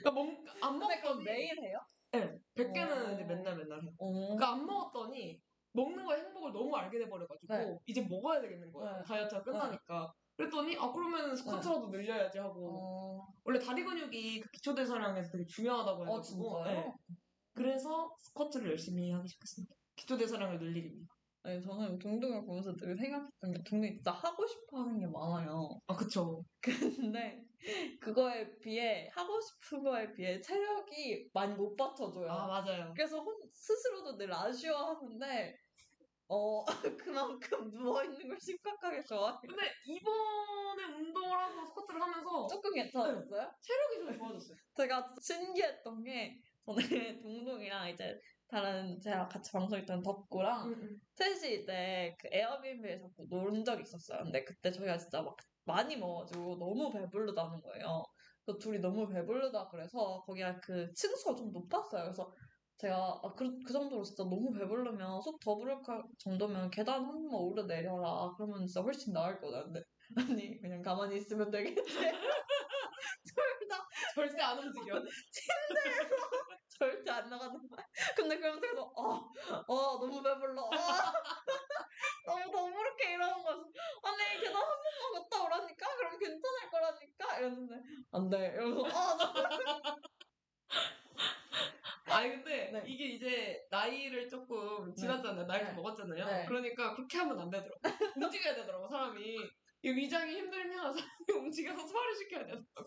[0.00, 1.78] 그러니까 먹, 안 먹었더니 매일 해요?
[2.12, 3.12] 네, 100개는 어.
[3.14, 3.90] 이제 맨날 맨날 해요.
[3.98, 4.12] 어.
[4.12, 5.40] 그러니까 안 먹었더니
[5.72, 7.78] 먹는 거의 행복을 너무 알게 돼버려가지고 네.
[7.86, 8.98] 이제 먹어야 되겠는 거예요.
[8.98, 9.02] 네.
[9.02, 10.12] 다이어트가 끝나니까.
[10.36, 16.02] 그랬더니 아 그러면 스쿼트라도 늘려야지 하고 어, 원래 다리 근육이 그 기초 대사량에서 되게 중요하다고
[16.02, 16.80] 어, 해가지고 진짜요?
[16.80, 16.92] 네.
[17.54, 19.74] 그래서 스쿼트를 열심히 하기 시작했습니다.
[19.96, 21.06] 기초 대사량을 늘리기 위해.
[21.44, 25.70] 아니, 저는 동동을 보면서 늘 생각했던 게 동동이 진짜 하고 싶어 하는 게 많아요.
[25.88, 26.44] 아 그쵸.
[27.12, 27.42] 근데
[28.00, 32.30] 그거에 비해 하고 싶은 거에 비해 체력이 많이 못 받쳐줘요.
[32.30, 32.92] 아 맞아요.
[32.94, 35.56] 그래서 혼- 스스로도 늘 아쉬워하는데
[36.28, 36.64] 어
[36.96, 39.36] 그만큼 누워 있는 걸 심각하게 좋아해.
[39.42, 43.50] 근데 이번에 운동을 하고 스쿼트를 하면서 조금 괜찮았어요?
[43.60, 44.56] 체력이 좀 좋아졌어요.
[44.76, 48.16] 제가 신기했던 게 저는 동동이랑 이제
[48.52, 50.70] 다른 제가 같이 방송했던 덕구랑
[51.14, 54.24] 셋이 이제 그 에어비앤비에서 놀은 적이 있었어요.
[54.24, 58.04] 근데 그때 저희가 진짜 막 많이 먹어가지고 너무 배부르다는 거예요.
[58.44, 62.04] 그래서 둘이 너무 배부르다 그래서 거기가 그 층수가 좀 높았어요.
[62.04, 62.30] 그래서
[62.78, 67.06] 제가 아, 그, 그 정도로 진짜 너무 배부르면 속 더 부를 까- 정도면 계단 한
[67.12, 68.32] 번만 오르 내려라.
[68.36, 69.64] 그러면 진짜 훨씬 나을 거다.
[69.64, 69.82] 근데
[70.16, 71.82] 아니 그냥 가만히 있으면 되겠지.
[74.14, 75.02] 절대 안 움직여.
[76.82, 77.86] 절대 안 나가는 거야.
[78.16, 80.62] 근데 그러면서 계속 아, 아 너무 배불러.
[80.72, 81.12] 아,
[82.26, 83.70] 너무 더부룩해 이러는 거지.
[84.02, 85.96] 아니 계단 한 번만 갔다 오라니까?
[85.96, 87.38] 그럼 괜찮을 거라니까?
[87.38, 87.74] 이랬는데
[88.10, 88.52] 안 돼.
[88.56, 89.32] 이러면서 아 나-
[92.16, 92.82] 아니 근데 네.
[92.84, 95.46] 이게 이제 나이를 조금 지났잖아요.
[95.46, 95.74] 나이 좀 네.
[95.74, 96.26] 먹었잖아요.
[96.26, 96.44] 네.
[96.48, 97.80] 그러니까 그렇게 하면 안 되더라고.
[98.16, 99.36] 움직여야 되더라고 사람이.
[99.84, 102.86] 이 위장이 힘들면 사람이 움직여서 소화를 시켜야 되더라고.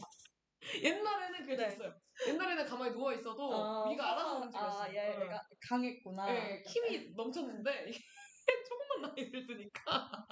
[0.83, 1.69] 옛날에는 그게 네.
[1.69, 1.93] 됐어요.
[2.27, 4.83] 옛날에는 가만히 누워 있어도 아, 위가 알아서 아, 움직였어요.
[4.83, 5.21] 아, 얘, 응.
[5.23, 6.25] 얘가 강했구나.
[6.25, 7.91] 네, 힘이 넘쳤는데
[8.67, 10.25] 조금만 나이를 드니까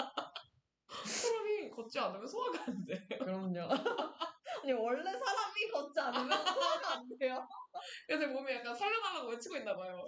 [1.06, 3.08] 사람이 걷지 않으면 소화가 안 돼.
[3.18, 3.62] 그럼요.
[4.64, 7.48] 아니 원래 사람이 걷지 않으면 소화가 안 돼요.
[8.08, 10.06] 그래서 제 몸이 약간 살려달라고 외치고 있나 봐요.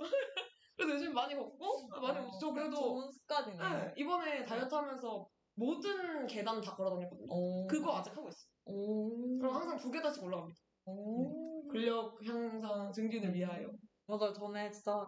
[0.78, 3.70] 그래서 요즘 많이 걷고 많이 어, 움직여 그래도 좋은 습관이네.
[3.70, 7.28] 네, 이번에 다이어트 하면서 모든 계단 다 걸어 다녔거든요.
[7.30, 7.68] 오.
[7.68, 8.48] 그거 아직 하고 있어.
[8.66, 9.40] 오.
[9.40, 10.60] 그럼 항상 두 계단씩 올라갑니다.
[10.86, 11.68] 오.
[11.68, 13.72] 근력 향상 증진을 위하여.
[14.08, 14.34] 맞아요.
[14.34, 15.06] 전에 진짜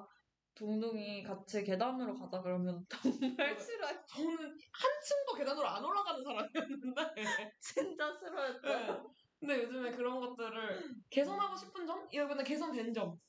[0.55, 4.07] 동동이 같이 계단으로 가자 그러면 정말 싫어했.
[4.07, 7.01] 저는 한층도 계단으로 안 올라가는 사람이었는데.
[7.59, 8.61] 진짜 싫어했어.
[8.61, 9.03] 네.
[9.39, 12.07] 근데 요즘에 그런 것들을 개선하고 싶은 점?
[12.11, 13.19] 이번에 개선된 점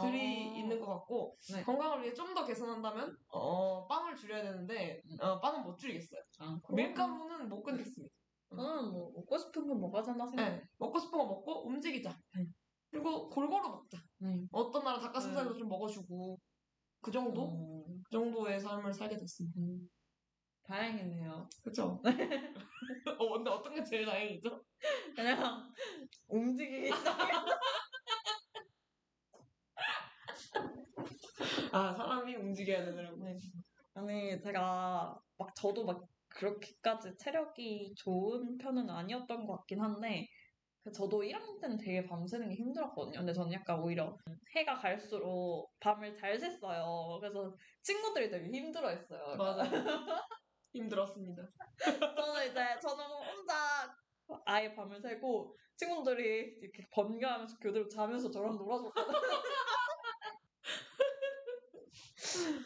[0.00, 0.54] 들이 어.
[0.56, 1.62] 있는 것 같고 네.
[1.64, 6.20] 건강을 위해 좀 더 개선한다면 어, 빵을 줄여야 되는데 어, 빵은 못 줄이겠어요.
[6.40, 8.14] 아, 밀가루는 못 끊겠습니다.
[8.50, 10.50] 저는 뭐 먹고 싶은 거 먹어야잖아 생각.
[10.50, 10.62] 네.
[10.76, 12.14] 먹고 싶은 거 먹고 움직이자.
[12.36, 12.46] 네.
[12.90, 13.98] 그리고 골고루 먹자.
[14.18, 14.46] 네.
[14.52, 15.58] 어떤 날은 닭가슴살도 네.
[15.58, 16.38] 좀 먹어주고
[17.00, 17.42] 그 정도?
[17.42, 19.58] 어, 그 정도의 삶을 살게 됐습니다.
[19.60, 19.88] 음.
[20.64, 21.48] 다행이네요.
[21.62, 22.02] 그쵸?
[23.18, 24.62] 어, 근데 어떤 게 제일 다행이죠?
[25.14, 25.72] 그냥
[26.28, 27.32] 움직이기 시작해.
[31.76, 33.22] 아, 사람이 움직여야 되더라고.
[33.22, 33.36] 네.
[33.92, 40.26] 아니 제가 막 저도 막 그렇게까지 체력이 좋은 편은 아니었던 것 같긴 한데
[40.82, 43.18] 그 저도 1학년 때는 되게 밤새는 게 힘들었거든요.
[43.18, 44.16] 근데 저는 약간 오히려
[44.54, 47.20] 해가 갈수록 밤을 잘 샜어요.
[47.20, 49.36] 그래서 친구들이 되게 힘들어했어요.
[49.36, 49.64] 맞아.
[50.72, 51.42] 힘들었습니다.
[52.16, 53.94] 저는 이제 저는 혼자
[54.46, 59.18] 아예 밤을 새고 친구들이 이렇게 번갈아가면서 교대로 자면서 저랑 놀아줬거든요.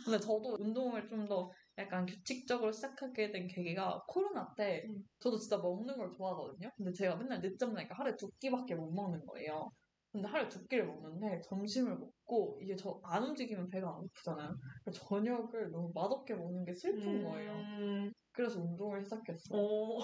[0.05, 5.05] 근데 저도 운동을 좀 더 약간 규칙적으로 시작하게 된 계기가 코로나 때 음.
[5.21, 6.71] 저도 진짜 먹는 걸 좋아하거든요.
[6.77, 9.71] 근데 제가 맨날 늦잠 자니까 하루에 두 끼밖에 못 먹는 거예요.
[10.13, 14.57] 근데 하루에 두 끼를 먹는데 점심을 먹고 이게 저 안 움직이면 배가 안 고프잖아요.
[14.85, 17.53] 그래서 저녁을 너무 맛없게 먹는 게 슬픈 거예요.
[17.53, 19.59] 음, 그래서 운동을 시작했어요.
[19.61, 20.01] 오.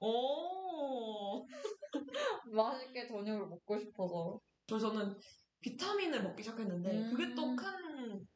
[0.00, 1.46] 오.
[2.52, 4.40] 맛있게 저녁을 먹고 싶어서.
[4.66, 5.16] 저 저는
[5.60, 7.10] 비타민을 먹기 시작했는데 음.
[7.10, 8.26] 그게 또 큰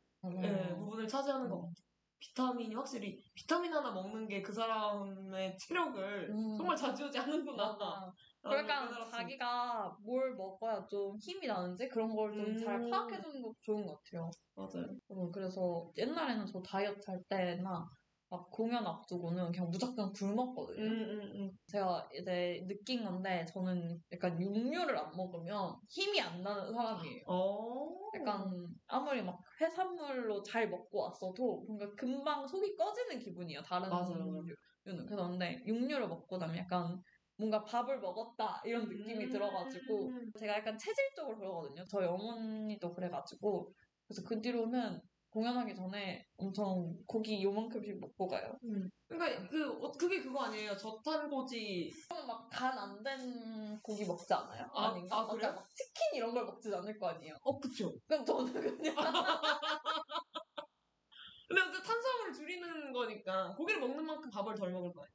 [0.43, 1.75] 예, 부분을 차지하는 것 같아요.
[2.21, 6.59] 비타민이 확실히 비타민 하나 먹는 게 그 사람의 체력을 음.
[6.59, 6.77] 정말.
[7.17, 9.11] 라는 걸 그러니까.
[9.11, 12.91] 자기가 뭘 먹어야 좀 힘이 나는지 그런 걸 좀잘 음.
[12.91, 14.31] 파악해주는 것도 좋은 것 같아요.
[14.57, 14.87] 맞아요.
[15.09, 17.87] 어, 그래서 옛날에는 저 다이어트 할 때나
[18.31, 20.85] 막 공연 앞두고는 그냥 무조건 굶었거든요.
[20.85, 21.51] 음, 음, 음.
[21.67, 27.23] 제가 이제 느낀 건데 저는 약간 육류를 안 먹으면 힘이 안 나는 사람이에요.
[27.27, 27.89] 어.
[28.17, 33.63] 약간 아무리 막 해산물로 잘 먹고 왔어도 뭔가 금방 속이 꺼지는 기분이에요.
[33.63, 33.91] 다른.
[33.91, 35.07] 육류는.
[35.07, 37.03] 그래서 근데 육류를 먹고 나면 약간
[37.37, 39.31] 뭔가 밥을 먹었다 이런 느낌이 음.
[39.31, 41.85] 들어가지고 제가 약간 체질적으로 그러거든요.
[41.89, 43.73] 저희 어머니도 그래가지고
[44.07, 48.57] 그래서 그 뒤로는 공연하기 전에 엄청 고기 요만큼씩 먹고 가요.
[49.09, 50.77] 그러니까 그 어, 그게 그거 아니에요.
[50.77, 51.93] 저탄고지
[52.27, 54.67] 막 간 안 된 고기 먹지 않아요?
[54.75, 55.19] 아, 아닌가?
[55.21, 55.53] 아, 그래요?
[55.53, 57.35] 막 치킨 이런 걸 먹지 않을 거 아니에요?
[57.43, 57.93] 어 그쵸.
[58.07, 58.95] 그럼 저는 그냥
[61.49, 65.09] 근데 어쨌든 탄수화물을 줄이는 거니까 고기를 먹는 만큼 밥을 덜 먹을 거예요.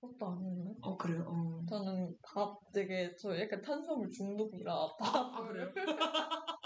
[0.00, 0.74] 그것도 아니에요.
[0.82, 1.24] 어 그래요.
[1.28, 1.64] 어.
[1.68, 5.72] 저는 밥 되게 저 약간 탄수화물 중독이라 밥 아 그래요?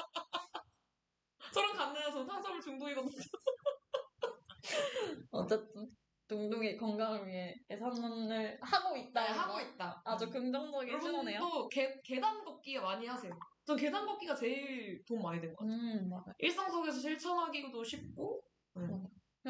[1.56, 2.10] 저랑 같네요.
[2.12, 3.16] 저 탄수화물 중독이거든요.
[5.30, 5.88] 어쨌든
[6.28, 9.22] 동동이 건강을 위해 예산을 하고 있다.
[9.24, 10.02] 네, 하고 있다.
[10.04, 11.36] 아주 긍정적인 신호네요.
[11.36, 13.32] 여러분도 계, 계단 걷기 많이 하세요.
[13.64, 15.76] 전 계단 걷기가 제일 도움 많이 된 것 같아요.
[15.78, 16.32] 음 맞아.
[16.38, 18.42] 일상 속에서 실천하기도 쉽고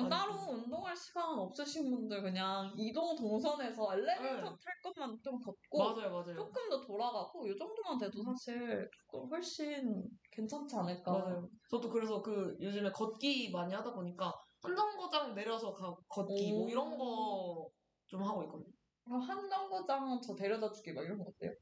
[0.05, 0.09] 그냥.
[0.11, 4.41] 따로 운동할 시간 없으신 분들 그냥 이동 동선에서 엘리베이터 네.
[4.41, 6.35] 탈 것만 좀 걷고 맞아요, 맞아요.
[6.37, 11.13] 조금 더 돌아가고 이 정도만 돼도 사실 조금 훨씬 괜찮지 않을까.
[11.13, 11.49] 맞아요.
[11.71, 14.33] 저도 그래서 그 요즘에 걷기 많이 하다 보니까
[14.63, 16.69] 한정거장 내려서 가, 걷기 뭐 오.
[16.69, 17.71] 이런 거
[18.09, 18.71] 좀 하고 있거든요.
[19.05, 21.53] 그럼 한 정거장 저 데려다 주기 막 이런 거 어때요?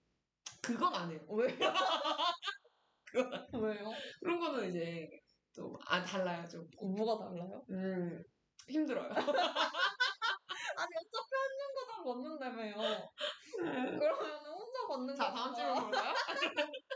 [0.62, 1.18] 그건 안 해요.
[1.31, 1.47] 왜?
[3.53, 3.90] 왜요?
[4.20, 5.09] 그런 거는 이제
[5.55, 6.69] 좀 아 달라요 좀.
[6.81, 7.62] 뭐가 달라요?
[7.71, 8.23] 음
[8.69, 9.09] 힘들어요.
[10.77, 12.75] 아니 어차피 한 년가당 걷는다며요.
[13.99, 16.12] 그러면 혼자 걷는 자거 다음 질문 볼까요?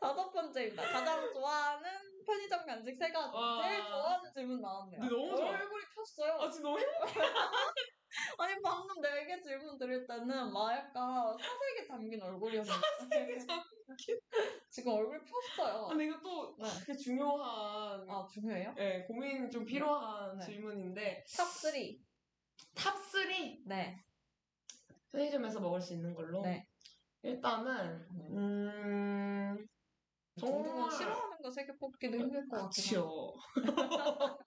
[0.00, 0.82] 다섯 번째입니다.
[0.82, 1.90] 가장 좋아하는
[2.26, 3.34] 편의점 간식 세 가지.
[3.34, 3.62] 와.
[3.62, 5.00] 제일 좋아하는 질문 나왔네요.
[5.00, 5.48] 근데 너무 좋아.
[5.48, 6.32] 얼굴이 폈어요.
[6.40, 7.20] 아 지금 너무 행복해.
[8.38, 13.21] 아니 방금 네개 질문 드릴 때는 마약과 사색에 담긴 얼굴이었는데
[14.82, 15.86] 지금 얼굴 폈어요.
[15.86, 16.68] 근데 이거 또 네.
[16.84, 18.74] 되게 중요한 아 중요해요?
[18.74, 20.44] 네, 고민 좀 필요한 네.
[20.44, 21.72] 질문인데 top 3.
[22.74, 23.28] top 3
[23.66, 23.96] 네.
[25.12, 26.66] 편의점에서 먹을 수 있는 걸로 네.
[27.22, 28.00] 일단은
[28.32, 29.66] 음
[30.36, 32.64] 정말 싫어하는 거 세 개 뽑기도 힘들 것.
[32.64, 33.08] 그치요.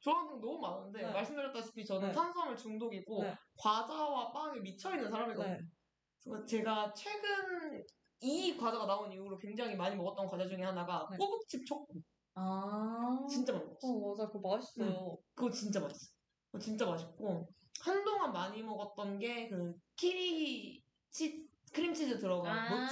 [0.00, 1.12] 좋아하는 거 너무 많은데 네.
[1.12, 2.14] 말씀드렸다시피 저는 네.
[2.14, 3.34] 탄수화물 중독이고 네.
[3.58, 5.56] 과자와 빵에 미쳐 있는 사람이거든요.
[5.56, 6.46] 네.
[6.46, 7.84] 제가 최근
[8.22, 11.16] 이 과자가 나온 이후로 굉장히 많이 먹었던 과자 중에 하나가 네.
[11.18, 11.94] 꼬북칩 초코.
[12.34, 13.26] 아.
[13.28, 13.88] 진짜 많이 먹었어.
[13.88, 15.18] 어 맞아 그거 맛있어요.
[15.34, 16.12] 그거 진짜 맛있어.
[16.50, 17.48] 그거 진짜 맛있고
[17.80, 22.88] 한동안 많이 먹었던 게 그 키리 치 크림치즈 들어간 아.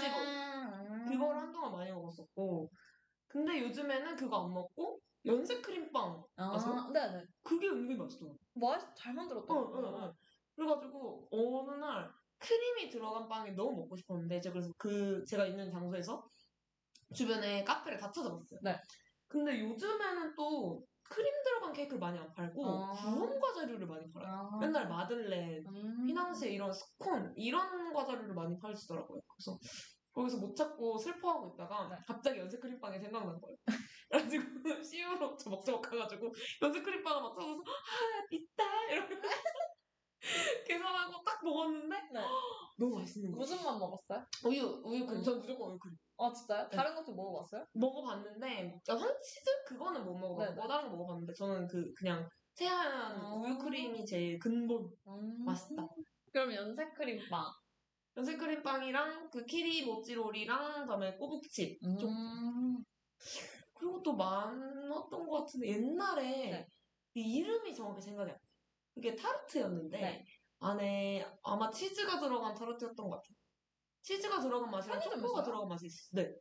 [1.09, 2.71] 그걸 한동안 많이 먹었었고
[3.29, 6.89] 근데 요즘에는 그거 안 먹고 연색 크림빵 아, 아세요?
[6.93, 7.25] 네네.
[7.43, 8.39] 그게 은근히 맛있더라고.
[8.55, 9.53] 맛있 잘 만들었다.
[9.55, 10.15] 어, 어, 어.
[10.57, 16.29] 그래가지고 어느 날 크림이 들어간 빵이 너무 먹고 싶었는데 제가 그래서 그 제가 있는 장소에서
[17.15, 18.61] 주변에 카페를 다 찾아봤어요.
[18.63, 18.77] 네.
[19.29, 22.93] 근데 요즘에는 또 크림 들어간 케이크를 많이 안 팔고 아.
[22.93, 24.51] 구운 과자류를 많이 팔아요.
[24.53, 24.59] 아.
[24.59, 26.07] 맨날 마들렌, 음.
[26.07, 29.21] 피낭시에 이런 스콘 이런 과자류를 많이 팔시더라고요.
[29.27, 29.59] 그래서
[30.13, 31.97] 거기서 못 찾고 슬퍼하고 있다가 네.
[32.07, 33.57] 갑자기 연색 크림빵이 생각난 거예요.
[34.11, 39.29] 그래가지고 CU로 저 먹자먹 가가지고 연세 크림빵을 막 찾아서 아 있다 이러면서
[40.67, 42.21] 계산하고 딱 먹었는데 네.
[42.79, 43.39] 너무 맛있는 거예요.
[43.39, 44.25] 무슨 맛 먹었어요?
[44.45, 45.19] 우유 우유 크림.
[45.19, 45.23] 음.
[45.23, 45.97] 전 무조건 우유 크림.
[46.19, 46.69] 아 진짜요?
[46.69, 46.77] 네.
[46.77, 47.67] 다른 것도 먹어봤어요?
[47.75, 50.69] 먹어봤는데 아, 황치즈 그거는 못 먹어봤고 네.
[50.69, 53.35] 다른 거 먹어봤는데 저는 그 그냥 새하얀 아.
[53.35, 55.45] 우유 크림이 제일 근본 음.
[55.45, 55.89] 맛있다.
[56.33, 57.45] 그럼 연세 크림빵.
[58.17, 62.85] 연세 크림빵이랑 그 키리 모찌롤이랑 그다음에 꼬북칩 좀 음.
[63.75, 66.67] 그리고 또 많았던 것 같은데 옛날에 네.
[67.15, 68.50] 그 이름이 정확히 생각이 안 나.
[68.95, 70.25] 그게 타르트였는데 네.
[70.61, 73.35] 안에 아마 치즈가 들어간 타르트였던 것 같아요.
[74.03, 75.23] 치즈가 들어간 맛이랑 편의점에서요?
[75.29, 76.09] 초코가 들어간 맛이 있어.
[76.13, 76.35] 네.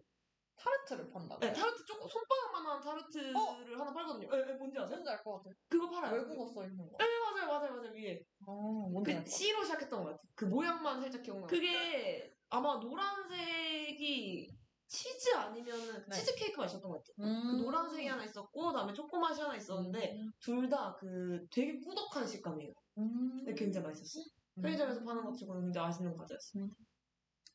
[0.57, 1.39] 타르트를 판다고.
[1.39, 3.39] 네, 타르트 조금 손바닥만한 타르트를 어?
[3.79, 4.29] 하나 팔거든요.
[4.29, 4.97] 네, 네, 뭔지 아세요?
[4.97, 5.53] 뭔지 알 것 같아요.
[5.69, 6.15] 그거 팔아요.
[6.15, 6.97] 외국어 써 있는 거.
[6.97, 8.19] 네, 맞아요, 맞아요, 맞아요, 위에.
[8.45, 8.51] 아,
[8.91, 10.21] 뭔지 알그것 C로 시작했던 것 같아요.
[10.35, 11.47] 그 모양만 살짝 기억나.
[11.47, 14.49] 그게 아마 노란색이
[14.89, 16.15] 치즈 아니면은 네.
[16.15, 17.15] 치즈 케이크 맛이었던 것 같아요.
[17.17, 17.41] 같아요.
[17.51, 22.73] 그 노란색이 하나 있었고, 그다음에 초코 맛이 하나 있었는데 둘다 그 되게 꾸덕한 식감이에요.
[22.97, 23.37] 음.
[23.37, 24.25] 근데 굉장히 맛있었어요.
[24.57, 24.61] 음.
[24.61, 26.67] 편의점에서 파는 것 치고는 굉장히 맛있는 과자였어요.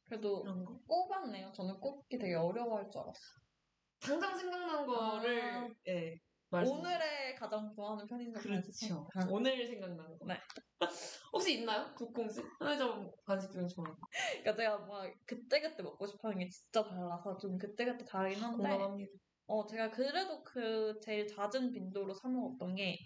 [0.05, 0.79] 그래도 그런 거.
[0.87, 1.53] 꼽았네요.
[1.53, 3.45] 저는 꼽기 되게 어려워할 줄 알았어요.
[4.01, 5.69] 당장 생각난 거를 아.
[5.89, 6.77] 예 말씀.
[6.77, 9.07] 오늘의 가장 좋아하는 편의점 그렇죠.
[9.13, 9.33] 간식.
[9.33, 10.27] 오늘 생각나는 거.
[10.27, 10.39] 네.
[11.33, 11.93] 혹시 있나요?
[11.95, 14.07] 국공씨 편의점 간식 중에 좋아하는 거.
[14.41, 19.13] 그러니까 제가 막 그때그때 먹고 싶어하는 게 진짜 달라서 좀 그때그때 다르긴 한데 공감합니다.
[19.47, 22.99] 어 제가 그래도 그 제일 잦은 빈도로 사 먹었던 게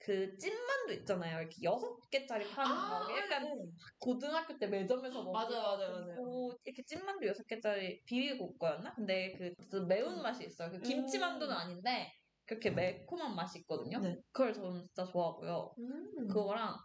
[0.00, 1.40] 그 찐만두 있잖아요.
[1.40, 3.18] 이렇게 여섯 개짜리 파는 아, 거.
[3.18, 3.50] 약간 네.
[3.98, 6.00] 고등학교 때 매점에서 먹는 맞아요, 맞아요, 거.
[6.00, 6.16] 맞아요.
[6.16, 8.94] 고 이렇게 찐만두 여섯 개짜리 비비고 거였나?
[8.94, 10.70] 근데 그, 그 매운 맛이 있어요.
[10.70, 12.10] 그 김치만두는 아닌데
[12.50, 14.00] 그렇게 매콤한 맛이 있거든요.
[14.00, 14.20] 네.
[14.32, 15.72] 그걸 저는 진짜 좋아하고요.
[15.78, 16.26] 음.
[16.26, 16.76] 그거랑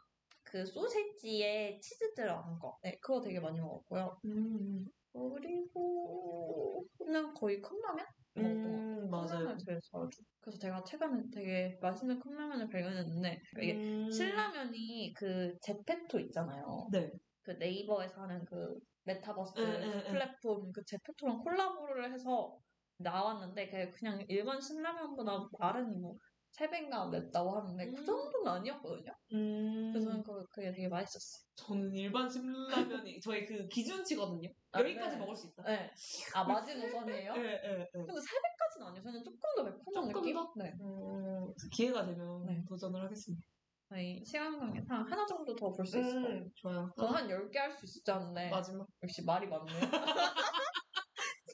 [0.43, 2.77] 그 소세지에 치즈 들어간 거.
[2.83, 4.15] 네, 그거 되게 많이 먹었고요.
[4.25, 4.85] 음.
[5.11, 8.05] 그리고 그냥 거의 컵라면?
[8.37, 9.27] 음, 맞아요.
[9.27, 10.21] 컵라면을 제일 자주.
[10.39, 14.11] 그래서 제가 최근에 되게 맛있는 컵라면을 발견했는데 이게 음.
[14.11, 16.87] 신라면이 그 제페토 있잖아요.
[16.91, 17.09] 네.
[17.41, 20.11] 그 네이버에서 하는 그 메타버스 응, 응, 응.
[20.11, 22.59] 플랫폼 그 제페토랑 콜라보를 해서
[22.97, 26.15] 나왔는데 그냥 일반 신라면보다 말은 뭐
[26.57, 28.05] 3배인가 맵다고 하는데 그 음.
[28.05, 29.11] 정도는 아니었거든요.
[29.33, 29.91] 음.
[29.91, 31.43] 그래서 저는 그, 그게 되게 맛있었어요.
[31.55, 34.49] 저는 일반 신라면이 저희 그 기준치거든요.
[34.71, 35.19] 아, 여기까지 네.
[35.19, 35.63] 먹을 수 있다.
[35.63, 35.91] 네.
[36.33, 37.33] 아 마지노선이에요?
[37.33, 37.89] 네, 네, 네.
[37.91, 39.03] 근데 3배까지는 아니어요.
[39.03, 40.35] 저는 조금 더 매콤한 조금 느낌?
[40.35, 40.53] 더?
[40.55, 40.73] 네.
[40.79, 42.63] 음, 기회가 되면 네.
[42.69, 43.45] 도전을 하겠습니다.
[43.89, 46.39] 저희 시간 관계상 하나 정도 더 볼 수 있을 것 같아요.
[46.41, 46.93] 음, 좋아요.
[46.97, 48.87] 저는 한 10개 할 수 있지 않은데 마지막.
[49.03, 49.79] 역시 말이 많네요.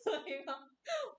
[0.05, 0.70] 저희가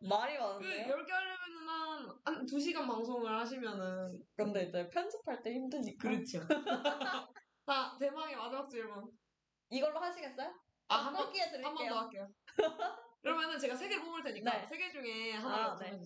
[0.09, 0.86] 말이 그 많은데요?
[0.96, 4.18] 10개 하려면은 한, 한 2시간 방송을 하시면은.
[4.36, 6.40] 근데 이제 편집할 때 힘드니까 그렇죠.
[7.66, 9.11] 자, 대망의 마지막 질문.
[9.70, 10.53] 이걸로 하시겠어요?
[10.88, 11.94] 아, 한 번, 뽑기에 한번더 드릴게요.
[11.98, 12.28] 할게요.
[13.22, 14.66] 그러면은 제가 세 개 뽑을 테니까 네.
[14.66, 16.00] 세개 중에 하나를 아, 네.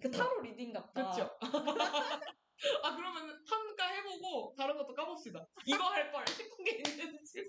[0.00, 0.92] 그 타로 reading 같다.
[0.92, 1.38] 그렇죠.
[2.82, 5.46] 아, 그러면은 하나 해보고 다른 것도 까봅시다.
[5.66, 7.46] 이거 할 걸 싶은 게 있는지.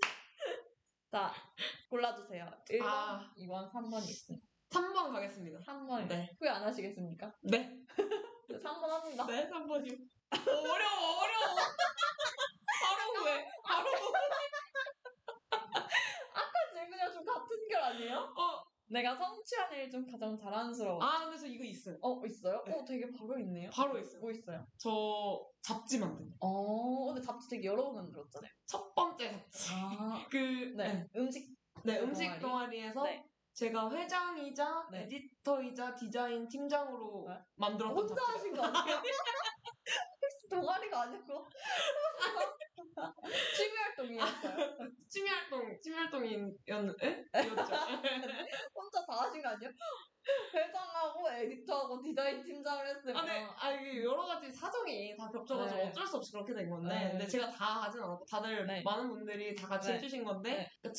[1.10, 1.32] 자,
[1.88, 2.46] 골라주세요.
[2.70, 3.32] 1번, 아.
[3.36, 4.46] 2번, 3번이 있습니다.
[4.70, 5.58] 3번 가겠습니다.
[5.60, 6.06] 3번.
[6.08, 6.30] 네.
[6.38, 7.32] 후회 안 하시겠습니까?
[7.42, 7.76] 네.
[8.48, 9.26] 3번 합니다.
[9.26, 10.08] 네, 3번이요.
[10.32, 11.56] 어려워, 어려워.
[12.82, 13.46] 바로 왜?
[13.64, 13.88] 바로
[16.74, 18.16] 질문이랑 좀 같은 결 아니에요?
[18.36, 18.62] 어.
[18.92, 21.00] 내가 성취한 일 중 가장 자랑스러워.
[21.02, 21.96] 아, 근데 저 이거 있어요.
[22.02, 22.56] 어, 있어요?
[22.66, 23.70] 어, 되게 바로 있네요.
[23.72, 24.20] 바로 있어요.
[24.20, 24.66] 뭐 있어요?
[24.78, 26.00] 저 잡지.
[26.00, 26.08] 거.
[26.40, 28.50] 어, 근데 잡지 되게 여러 번 만들었잖아요.
[28.66, 29.68] 첫 번째 잡지.
[29.74, 30.36] 아, 그,
[30.76, 30.92] 네.
[30.92, 31.06] 네.
[31.16, 31.54] 음식.
[31.84, 32.40] 네, 음식 동아리?
[32.40, 33.24] 동아리에서 네.
[33.60, 35.02] 제가 회장이자 네.
[35.02, 37.34] 에디터이자 디자인 팀장으로 네.
[37.56, 38.96] 만들었던 혼자 하신 거 아니에요?
[38.96, 41.46] 혹시 동아리가 아니고?
[43.54, 44.56] 취미 활동이었어요.
[45.10, 47.24] 취미 활동, 취미 활동이었는데?
[47.34, 47.74] 였죠.
[48.74, 49.70] 혼자 다 하신 거 아니에요?
[50.54, 53.16] 회장하고 에디터하고 디자인 팀장을 했으면.
[53.16, 55.88] 아, 네, 아, 이게 여러 가지 사정이 다 겹쳐가지고 네.
[55.88, 57.10] 어쩔 수 없이 그렇게 된 건데, 네.
[57.10, 58.82] 근데 제가 다 하진 않았고, 다들 네.
[58.82, 59.94] 많은 분들이 다 같이 네.
[59.94, 60.68] 해주신 건데, 네.
[60.82, 60.92] 그러니까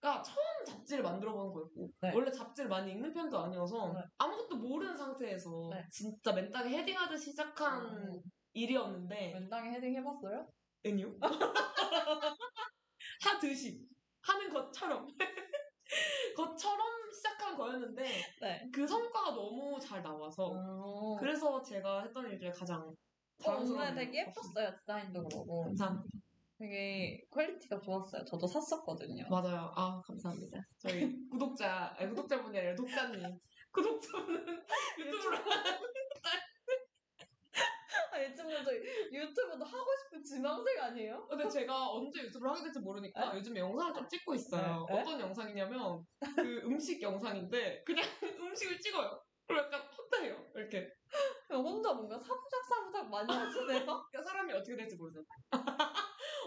[0.00, 2.12] 제가 처음 잡지를 만들어 보는 거였고, 네.
[2.14, 4.00] 원래 잡지를 많이 읽는 편도 아니어서, 네.
[4.18, 5.84] 아무것도 모르는 상태에서, 네.
[5.90, 8.20] 진짜 맨땅에 헤딩하듯이 시작한 음.
[8.52, 10.48] 일이었는데, 맨땅에 헤딩 해봤어요?
[10.84, 11.14] 아니요.
[13.22, 13.80] 하듯이,
[14.22, 15.06] 하는 것처럼.
[16.36, 18.04] 것처럼 시작한 거였는데,
[18.40, 18.70] 네.
[18.72, 21.16] 그 성과가 너무 잘 나와서, 어.
[21.18, 22.94] 그래서 제가 했던 일 중에 가장
[23.46, 24.26] 어, 오늘 되게 일.
[24.26, 25.64] 예뻤어요, 디자인도 그러고.
[25.64, 26.18] 감사합니다.
[26.60, 28.22] 되게 퀄리티가 좋았어요.
[28.26, 29.26] 저도 샀었거든요.
[29.30, 29.72] 맞아요.
[29.74, 30.62] 아 감사합니다.
[30.78, 33.22] 저희 구독자, 아니, 구독자분이 아니라 독자님.
[33.72, 34.62] 구독자분은
[34.98, 35.38] 유튜브로
[38.20, 38.74] 아, 요즘은 저
[39.12, 41.26] 유튜브도 하고 싶은 지망생 아니에요?
[41.26, 44.86] 근데 제가 언제 유튜브를 하게 될지 모르니까 요즘 영상을 좀 찍고 있어요.
[44.90, 45.00] 네?
[45.00, 46.04] 어떤 영상이냐면
[46.36, 48.04] 그 음식 영상인데 그냥
[48.40, 49.22] 음식을 찍어요.
[49.46, 50.50] 그리고 약간 헛다해요.
[50.54, 50.92] 이렇게.
[51.48, 53.84] 그냥 혼자 뭔가 사부작 사부작 많이 하시네요.
[54.12, 55.24] 그러니까 사람이 어떻게 될지 모르잖아.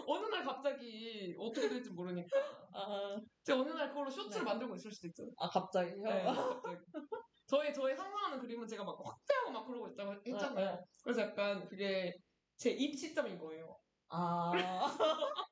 [0.06, 2.38] 어느 날 갑자기 어떻게 될지 모르니까
[2.72, 4.50] 아, 제가 어느 날 그걸로 쇼츠를 네.
[4.50, 5.32] 만들고 있을 수도 있잖아요.
[5.38, 6.02] 아 갑자기요?
[6.02, 6.78] 네, 갑자기.
[7.46, 10.54] 저희 저희 상상하는 그림은 제가 막 확대하고 막 그러고 있다고 했잖아요.
[10.54, 10.80] 네, 네.
[11.02, 12.14] 그래서 약간 그게
[12.56, 13.76] 제 입 시점인 거예요.
[14.08, 14.52] 아.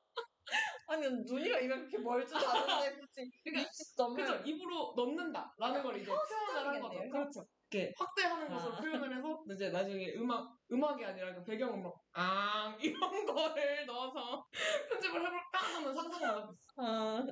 [0.87, 4.35] 아니 눈이랑 입이 그렇게 멀지도 않은데 굳이 그러니까 입시점을 그죠?
[4.45, 6.99] 입으로 넣는다라는 걸 이제 표현을 한 거죠.
[7.09, 7.45] 그렇죠.
[7.71, 8.55] 이렇게 확대하는 아.
[8.55, 14.45] 것으로 표현을 해서 이제 나중에 음악 음악이 아니라 그 배경 음악 아 이런 거를 넣어서
[14.89, 16.87] 편집을 해볼까 하는 상상을 하고 있어요.
[16.87, 17.25] 아.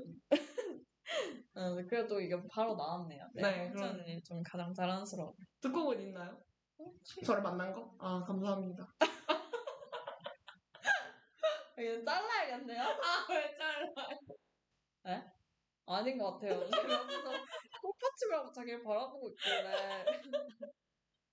[1.55, 3.27] 아, 근데 그래도 이게 바로 나왔네요.
[3.33, 5.33] 네, 네, 성찬이 좀 가장 자랑스러워.
[5.61, 6.37] 듣고는 있나요?
[7.25, 7.93] 저를 만난 거?
[7.99, 8.87] 아 감사합니다.
[11.77, 12.81] 이거 잘라야겠네요.
[12.81, 13.93] 아왜 잘라?
[15.87, 16.69] 아닌 것 같아요.
[16.69, 17.31] 제가 옆에서
[17.81, 20.05] 꽃받침이라고 자기를 바라보고 있길래.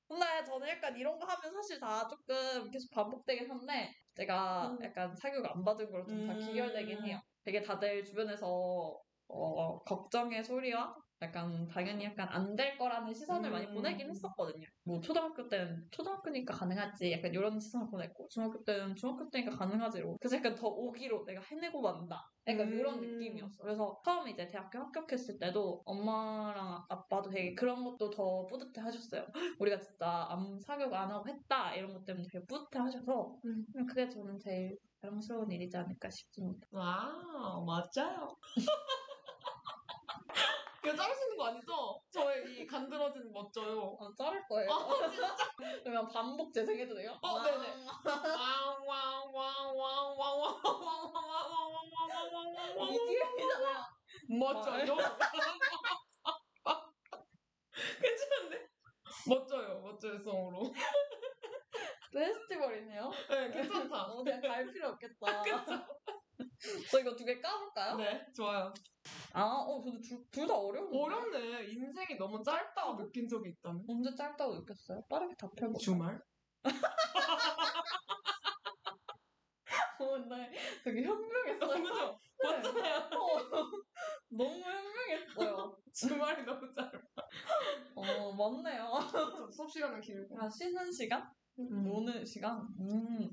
[0.08, 4.78] 근데 저는 약간 이런 거 하면 사실 다 조금 계속 반복되긴 한데, 제가 음.
[4.82, 6.38] 약간 사교육 안 받은 걸좀다 음.
[6.38, 7.20] 기결되긴 해요.
[7.44, 8.98] 되게 다들 주변에서
[9.28, 13.74] 어, 걱정의 소리와 약간 당연히 약간 안 될 거라는 시선을 많이 음.
[13.74, 14.64] 보내긴 했었거든요.
[14.84, 20.16] 뭐 초등학교 때는 초등학교니까 가능하지 약간 이런 시선을 보냈고 중학교 때는 중학교 때니까 가능하지 이러고
[20.20, 22.72] 그래서 약간 더 오기로 내가 해내고 만다 약간 음.
[22.72, 23.62] 이런 느낌이었어.
[23.62, 29.26] 그래서 처음 이제 대학교 합격했을 때도 엄마랑 아빠도 되게 그런 것도 더 뿌듯해 하셨어요.
[29.58, 33.64] 우리가 진짜 암 사교육 안 하고 했다 이런 것 때문에 되게 뿌듯해 하셔서 음.
[33.72, 36.66] 그냥 그게 저는 제일 자랑스러운 일이지 않을까 싶습니다.
[36.70, 38.36] 와우 맞아요.
[40.84, 42.00] 이거 자르시는 거 아니죠?
[42.10, 43.96] 저의 이 간드러진 멋져요.
[44.00, 44.70] 아, 자를 거예요.
[44.70, 45.36] 아, 진짜?
[45.82, 47.18] 그러면 반복 재생해도 돼요?
[47.22, 47.42] 어, 와.
[47.42, 47.84] 네네.
[52.90, 53.84] 이 기회잖아요.
[54.38, 54.96] 멋져요.
[58.00, 58.68] 괜찮은데?
[59.28, 59.80] 멋져요.
[59.80, 60.72] 멋져요, 성으로.
[62.12, 63.10] 페스티벌이네요.
[63.30, 64.04] 네, 괜찮다.
[64.04, 65.42] 어, 그냥 갈 필요 없겠다.
[66.90, 67.96] 저 이거 두 개 까볼까요?
[67.96, 68.72] 네, 좋아요.
[69.32, 69.98] 아, 어, 근데
[70.30, 70.96] 둘다 어려운데.
[70.98, 71.64] 어렵네.
[71.72, 73.84] 인생이 너무 짧다고 느낀 적이 있다면.
[73.88, 75.02] 언제 짧다고 느꼈어요?
[75.08, 75.78] 빠르게 답해볼까?
[75.78, 76.20] 주말?
[80.00, 80.50] 어, 네.
[80.84, 81.82] 되게 현명했어요.
[81.82, 82.18] 그죠?
[82.42, 82.48] 네.
[82.48, 82.96] 맞잖아요.
[83.12, 83.38] 어,
[84.30, 85.76] 너무 현명했어요.
[85.92, 86.90] 주말이 너무 짧아.
[87.96, 88.90] 어, 맞네요.
[89.10, 89.10] 좀
[89.52, 90.40] 수업 시간은 길고.
[90.40, 91.28] 아, 쉬는 시간?
[91.58, 91.82] 음.
[91.84, 92.66] 노는 시간?
[92.80, 93.30] 음.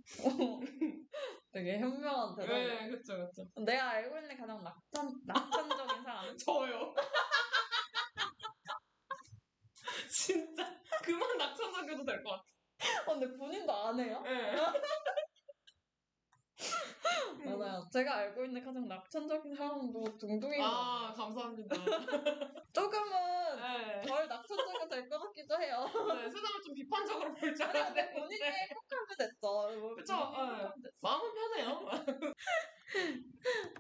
[1.56, 2.82] 어, 되게 현명한 대답이에요.
[2.82, 3.48] 네, 그쵸, 그쵸.
[3.64, 6.38] 내가 알고 있는 가장 낙천, 낙천적인 사람은?
[6.46, 6.94] 저요.
[10.12, 10.68] 진짜
[11.04, 12.44] 그만 낙천적여도 될 것 같아.
[13.12, 14.22] 어, 근데 본인도 안 해요?
[14.26, 14.56] 네.
[17.46, 17.88] 맞아요.
[17.92, 20.64] 제가 알고 있는 가장 낙천적인 사람도 같아요.
[20.64, 21.76] 아 감사합니다.
[22.74, 23.12] 조금은
[23.58, 24.02] 네.
[24.02, 25.86] 덜 낙천적이 될 것 같기도 해요.
[25.86, 29.80] 네, 세상을 좀 비판적으로 볼 줄 알았는데 본인이 행복하면 됐죠.
[29.80, 30.90] 뭐 그쵸, 네.
[31.02, 31.90] 마음은 편해요.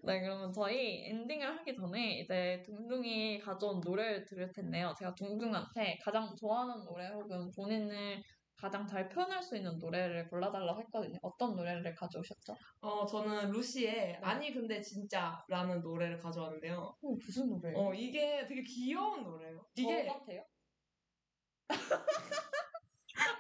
[0.04, 4.94] 네, 그러면 저희 엔딩을 하기 전에 이제 둥둥이 가져온 노래를 들을 텐데요.
[5.00, 8.22] 제가 둥둥한테 가장 좋아하는 노래 혹은 본인을
[8.58, 11.18] 가장 잘 표현할 수 있는 노래를 골라달라고 했거든요.
[11.22, 12.56] 어떤 노래를 가져오셨죠?
[12.82, 16.78] 어, 저는 루시의 아니 근데 진짜라는 노래를 가져왔는데요.
[17.02, 17.78] 어, 무슨 노래예요?
[17.78, 19.66] 어, 이게 되게 귀여운 노래예요.
[19.76, 20.46] 이게 저 같아요?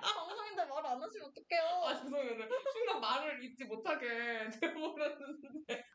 [0.01, 1.63] 방송인데 말 안 하시면 어떡해요?
[1.85, 2.47] 아 죄송해요.
[2.73, 5.85] 순간 말을 잊지 못하게 돼버렸는데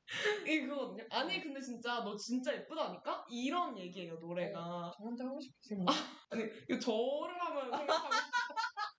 [0.42, 1.06] 이게 그거거든요.
[1.10, 3.26] 아니 근데 진짜 너 진짜 예쁘다니까?
[3.30, 4.92] 이런 얘기예요 노래가.
[4.96, 5.84] 저한테 하고 싶으신
[6.30, 8.10] 아니 이거 저를 하면 생각하면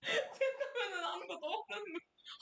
[0.02, 1.78] 생각하면은 아무것도 없는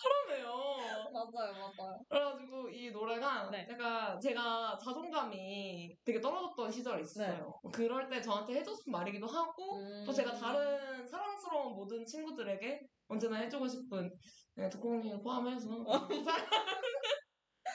[0.02, 1.10] 하라며요.
[1.12, 1.98] 맞아요, 맞아요.
[2.08, 3.66] 그래가지고 이 노래가 네.
[3.70, 7.60] 약간 제가 자존감이 되게 떨어졌던 시절이 있어요.
[7.72, 10.04] 그럴 때 저한테 해줬던 말이기도 하고 음.
[10.06, 14.10] 또 제가 다른 사랑스러운 모든 친구들에게 언제나 해주고 싶은
[14.54, 15.68] 네, 두콩님 포함해서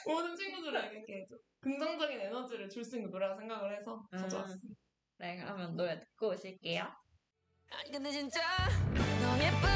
[0.06, 4.18] 모든 친구들에게 이렇게 좀 긍정적인 에너지를 줄 수 있는 노래라 생각을 해서 음.
[4.18, 4.74] 가져왔습니다.
[5.18, 6.84] 네, 그러면 노래 듣고 오실게요.
[7.70, 8.40] 아니 근데 진짜
[8.94, 9.75] 너 예쁘다니까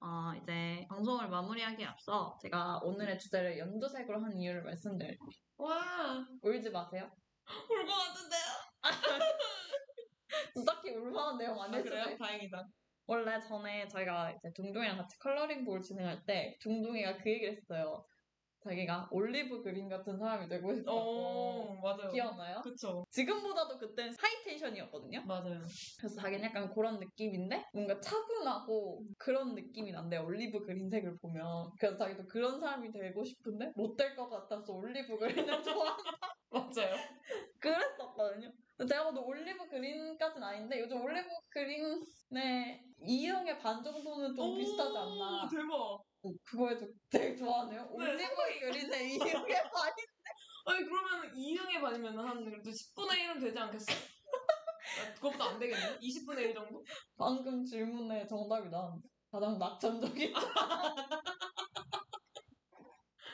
[0.00, 5.28] 어, 이제 방송을 마무리하기에 앞서 제가 오늘의 주제를 연두색으로 한 이유를 말씀드릴게요.
[5.58, 7.10] 와, 울지 마세요.
[7.70, 8.42] 울 것 같은데요?
[10.66, 12.02] 딱히 울만한 내용 아, 수도 그래요?
[12.04, 12.16] 있어요.
[12.18, 12.64] 다행이다.
[13.06, 18.04] 원래 전에 저희가 이제 둥둥이랑 같이 컬러링북을 진행할 때 둥둥이가 그 얘기를 했어요.
[18.64, 20.98] 자기가 올리브 그린 같은 사람이 되고 싶다고.
[20.98, 22.10] 어, 맞아요.
[22.10, 22.60] 기억나요?
[22.62, 23.04] 그쵸.
[23.10, 25.22] 지금보다도 그땐 하이텐션이었거든요.
[25.26, 25.60] 맞아요.
[25.98, 30.16] 그래서 자기는 약간 그런 느낌인데 뭔가 차분하고 그런 느낌이 난대요.
[30.16, 31.70] olive green색을 보면.
[31.78, 36.10] 그래서 자기도 그런 사람이 되고 싶은데 못 될 것 같아서 olive green을 좋아한다.
[36.50, 36.96] 맞아요.
[37.60, 38.50] 그랬었거든요.
[38.76, 44.96] 근데 제가 봐도 olive green까지는 아닌데 요즘 olive green의 이형의 반 정도는 좀 오, 비슷하지
[44.96, 45.48] 않나.
[45.50, 46.02] 대박.
[46.22, 47.82] 어, 그거에도 되게 좋아하네요.
[47.82, 49.94] 네, olive green의 이형의 반이
[50.66, 53.96] 아니 그러면 2등에 반이면 한 그래도 10분의 1은 되지 않겠어요?
[53.96, 55.98] 아, 그것도 안 되겠네?
[56.00, 56.84] 20분의 1 정도?
[57.16, 60.32] 방금 질문에 정답이 나왔는데 가장 낙천적인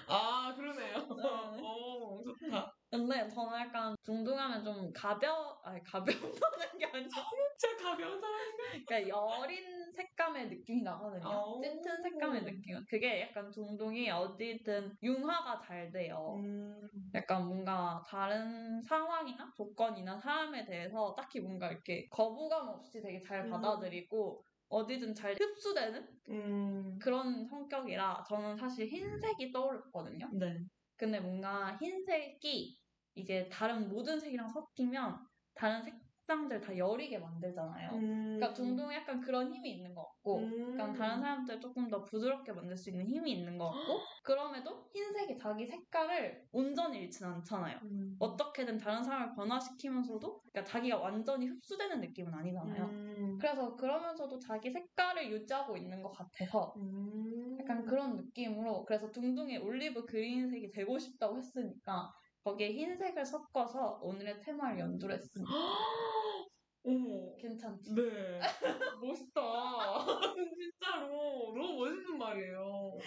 [0.06, 0.98] 아 그러네요.
[0.98, 1.62] 네.
[1.62, 2.74] 오 좋다.
[2.94, 8.38] 근데 저는 약간 중둥하면 좀 가벼, 아니 가벼운다는 게 아니라 진짜 가벼운 사람.
[8.86, 11.26] 그러니까 여린 색감의 느낌이 나거든요.
[11.26, 11.60] 아오.
[11.60, 12.84] 짙은 색감의 느낌.
[12.88, 16.36] 그게 약간 중둥이 어디든 융화가 잘 돼요.
[16.38, 16.88] 음.
[17.14, 23.50] 약간 뭔가 다른 상황이나 조건이나 사람에 대해서 딱히 뭔가 이렇게 거부감 없이 되게 잘 음.
[23.50, 26.98] 받아들이고 어디든 잘 흡수되는 음.
[27.00, 30.30] 그런 성격이라 저는 사실 흰색이 떠올랐거든요.
[30.38, 30.58] 네.
[30.96, 32.83] 근데 뭔가 흰색이
[33.14, 35.18] 이제 다른 모든 색이랑 섞이면
[35.54, 37.90] 다른 색상들 다 여리게 만들잖아요.
[37.92, 38.36] 음.
[38.36, 40.78] 그러니까 둥둥 약간 그런 힘이 있는 것 같고 음.
[40.78, 45.36] 약간 다른 사람들 조금 더 부드럽게 만들 수 있는 힘이 있는 것 같고 그럼에도 흰색이
[45.36, 47.78] 자기 색깔을 온전히 잃진 않잖아요.
[47.84, 48.16] 음.
[48.18, 52.84] 어떻게든 다른 사람을 변화시키면서도 그러니까 자기가 완전히 흡수되는 느낌은 아니잖아요.
[52.84, 53.38] 음.
[53.38, 57.58] 그래서 그러면서도 자기 색깔을 유지하고 있는 것 같아서 음.
[57.60, 62.12] 약간 그런 느낌으로 그래서 둥둥이 올리브 그린색이 되고 싶다고 했으니까
[62.44, 65.50] 거기에 흰색을 섞어서 오늘의 테마를 연두를 했습니다.
[66.84, 67.34] 어머.
[67.36, 67.94] 괜찮죠?
[67.94, 68.38] 네.
[69.00, 69.40] 멋있다.
[70.54, 71.54] 진짜로.
[71.56, 72.60] 너무 멋있는 말이에요.
[72.60, 72.98] 어,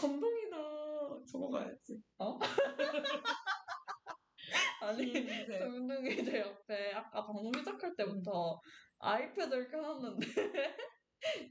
[0.00, 0.56] 감동이다.
[1.26, 2.02] 적어가야지.
[4.82, 5.58] 아니 흰색.
[5.60, 8.60] 둥둥이들 옆에 아까 방송 시작할 때부터
[8.98, 10.26] 아이패드를 켜놨는데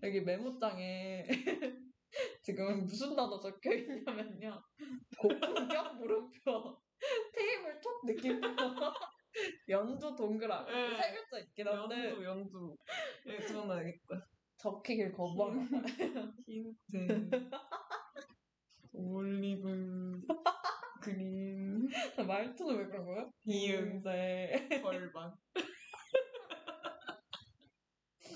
[0.04, 1.26] 여기 메모장에
[2.42, 4.62] 지금 무슨 단어 적혀 있냐면요.
[5.20, 6.82] 고품격 물음표
[7.34, 8.48] 테이블 톱 느낌표
[9.68, 10.96] 연두 동그라미 네.
[10.96, 12.78] 세 글자 있긴 한데 연두, 연두.
[13.28, 14.28] 예, 적어놔야겠다.
[14.58, 16.32] 적히길 거부하나 봐요.
[16.46, 17.50] 흰색.
[18.94, 20.22] 올리브.
[21.02, 21.90] 그린.
[22.26, 23.32] 말투는 왜 그런?
[23.46, 24.04] 이응.
[24.04, 24.70] 네.
[24.82, 25.34] 절반.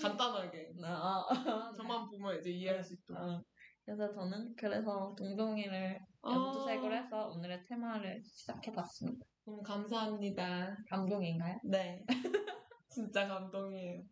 [0.02, 0.72] 간단하게.
[0.84, 3.22] 아, 저만 보면 이제 이해할 수 있도록.
[3.22, 3.42] 아,
[3.88, 6.30] 그래서 저는 그래서 동동이를 아.
[6.30, 9.24] 연두색으로 해서 오늘의 테마를 시작해봤습니다.
[9.46, 10.76] 너무 감사합니다.
[10.90, 11.58] 감동인가요?
[11.64, 12.04] 네.
[12.90, 14.02] 진짜 감동이에요.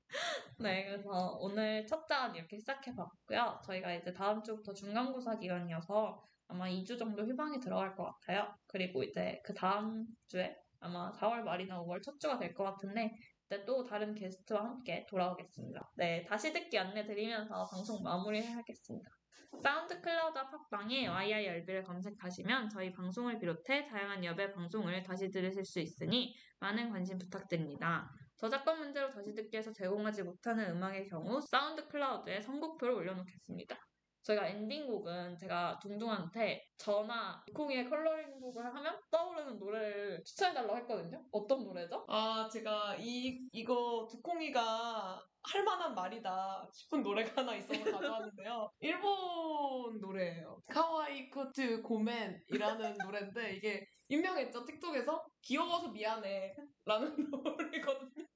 [0.60, 3.60] 네, 그래서 오늘 첫장 이렇게 시작해봤고요.
[3.66, 8.54] 저희가 이제 다음 주부터 중간고사 기간이어서 아마 2주 정도 휴방이 들어갈 것 같아요.
[8.68, 13.14] 그리고 이제 그 다음 주에 아마 4월 말이나 5월 첫 주가 될 것 같은데
[13.46, 15.92] 그때 또 다른 게스트와 함께 돌아오겠습니다.
[15.96, 19.15] 네, 다시 듣기 안내 드리면서 방송 마무리해야겠습니다.
[19.62, 26.90] SoundCloud와 팟빵에 YIRB를 검색하시면 저희 방송을 비롯해 다양한 여배 방송을 다시 들으실 수 있으니 많은
[26.90, 28.10] 관심 부탁드립니다.
[28.38, 33.85] 저작권 문제로 다시 듣기에서 제공하지 못하는 음악의 경우 SoundCloud에 선곡표를 올려놓겠습니다.
[34.26, 41.24] 저희가 엔딩곡은 제가 둥둥한테 두콩이의 컬러링북을 하면 떠오르는 노래를 추천해달라고 했거든요.
[41.30, 42.04] 어떤 노래죠?
[42.08, 48.68] 아, 제가 이, 이거 두콩이가 할 만한 말이다 싶은 노래가 하나 있어서 가져왔는데요.
[48.80, 50.60] 일본 노래예요.
[50.66, 55.24] 카와이 코트 고멘이라는 노래인데 이게 유명했죠, 틱톡에서?
[55.42, 56.56] 귀여워서 미안해.
[56.84, 58.26] 라는 노래거든요.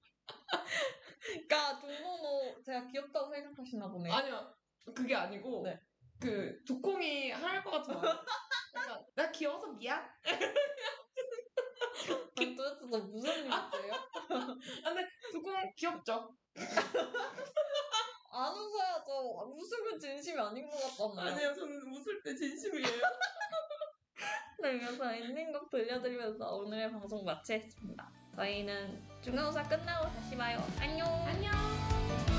[1.20, 4.12] 그러니까 둥둥도 제가 귀엽다고 생각하시나 보네요.
[4.12, 4.55] 아니요,
[4.95, 5.78] 그게 아니고, 네.
[6.20, 8.05] 그, 두콩이 할 것 같은 말.
[8.76, 10.03] 약간, 나 귀여워서 미안?
[12.39, 13.53] 아니, 도대체 너 무슨 일이세요?
[13.55, 13.70] 아,
[14.85, 16.35] 근데 두콩 귀엽죠?
[18.33, 19.53] 안 웃어야죠.
[19.55, 21.35] 웃으면 진심이 아닌 것 같잖아요.
[21.35, 22.87] 아니요, 저는 웃을 때 진심이에요.
[24.62, 28.11] 네, 그래서 엔딩곡 들려드리면서 오늘의 방송 마치겠습니다.
[28.37, 30.59] 저희는 중간고사 끝나고 다시 봐요.
[30.81, 31.07] 안녕.
[31.26, 32.30] 안녕.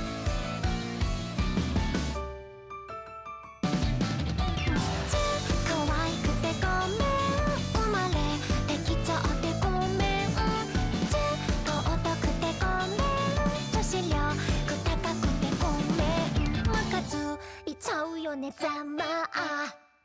[18.31, 19.30] よねざま。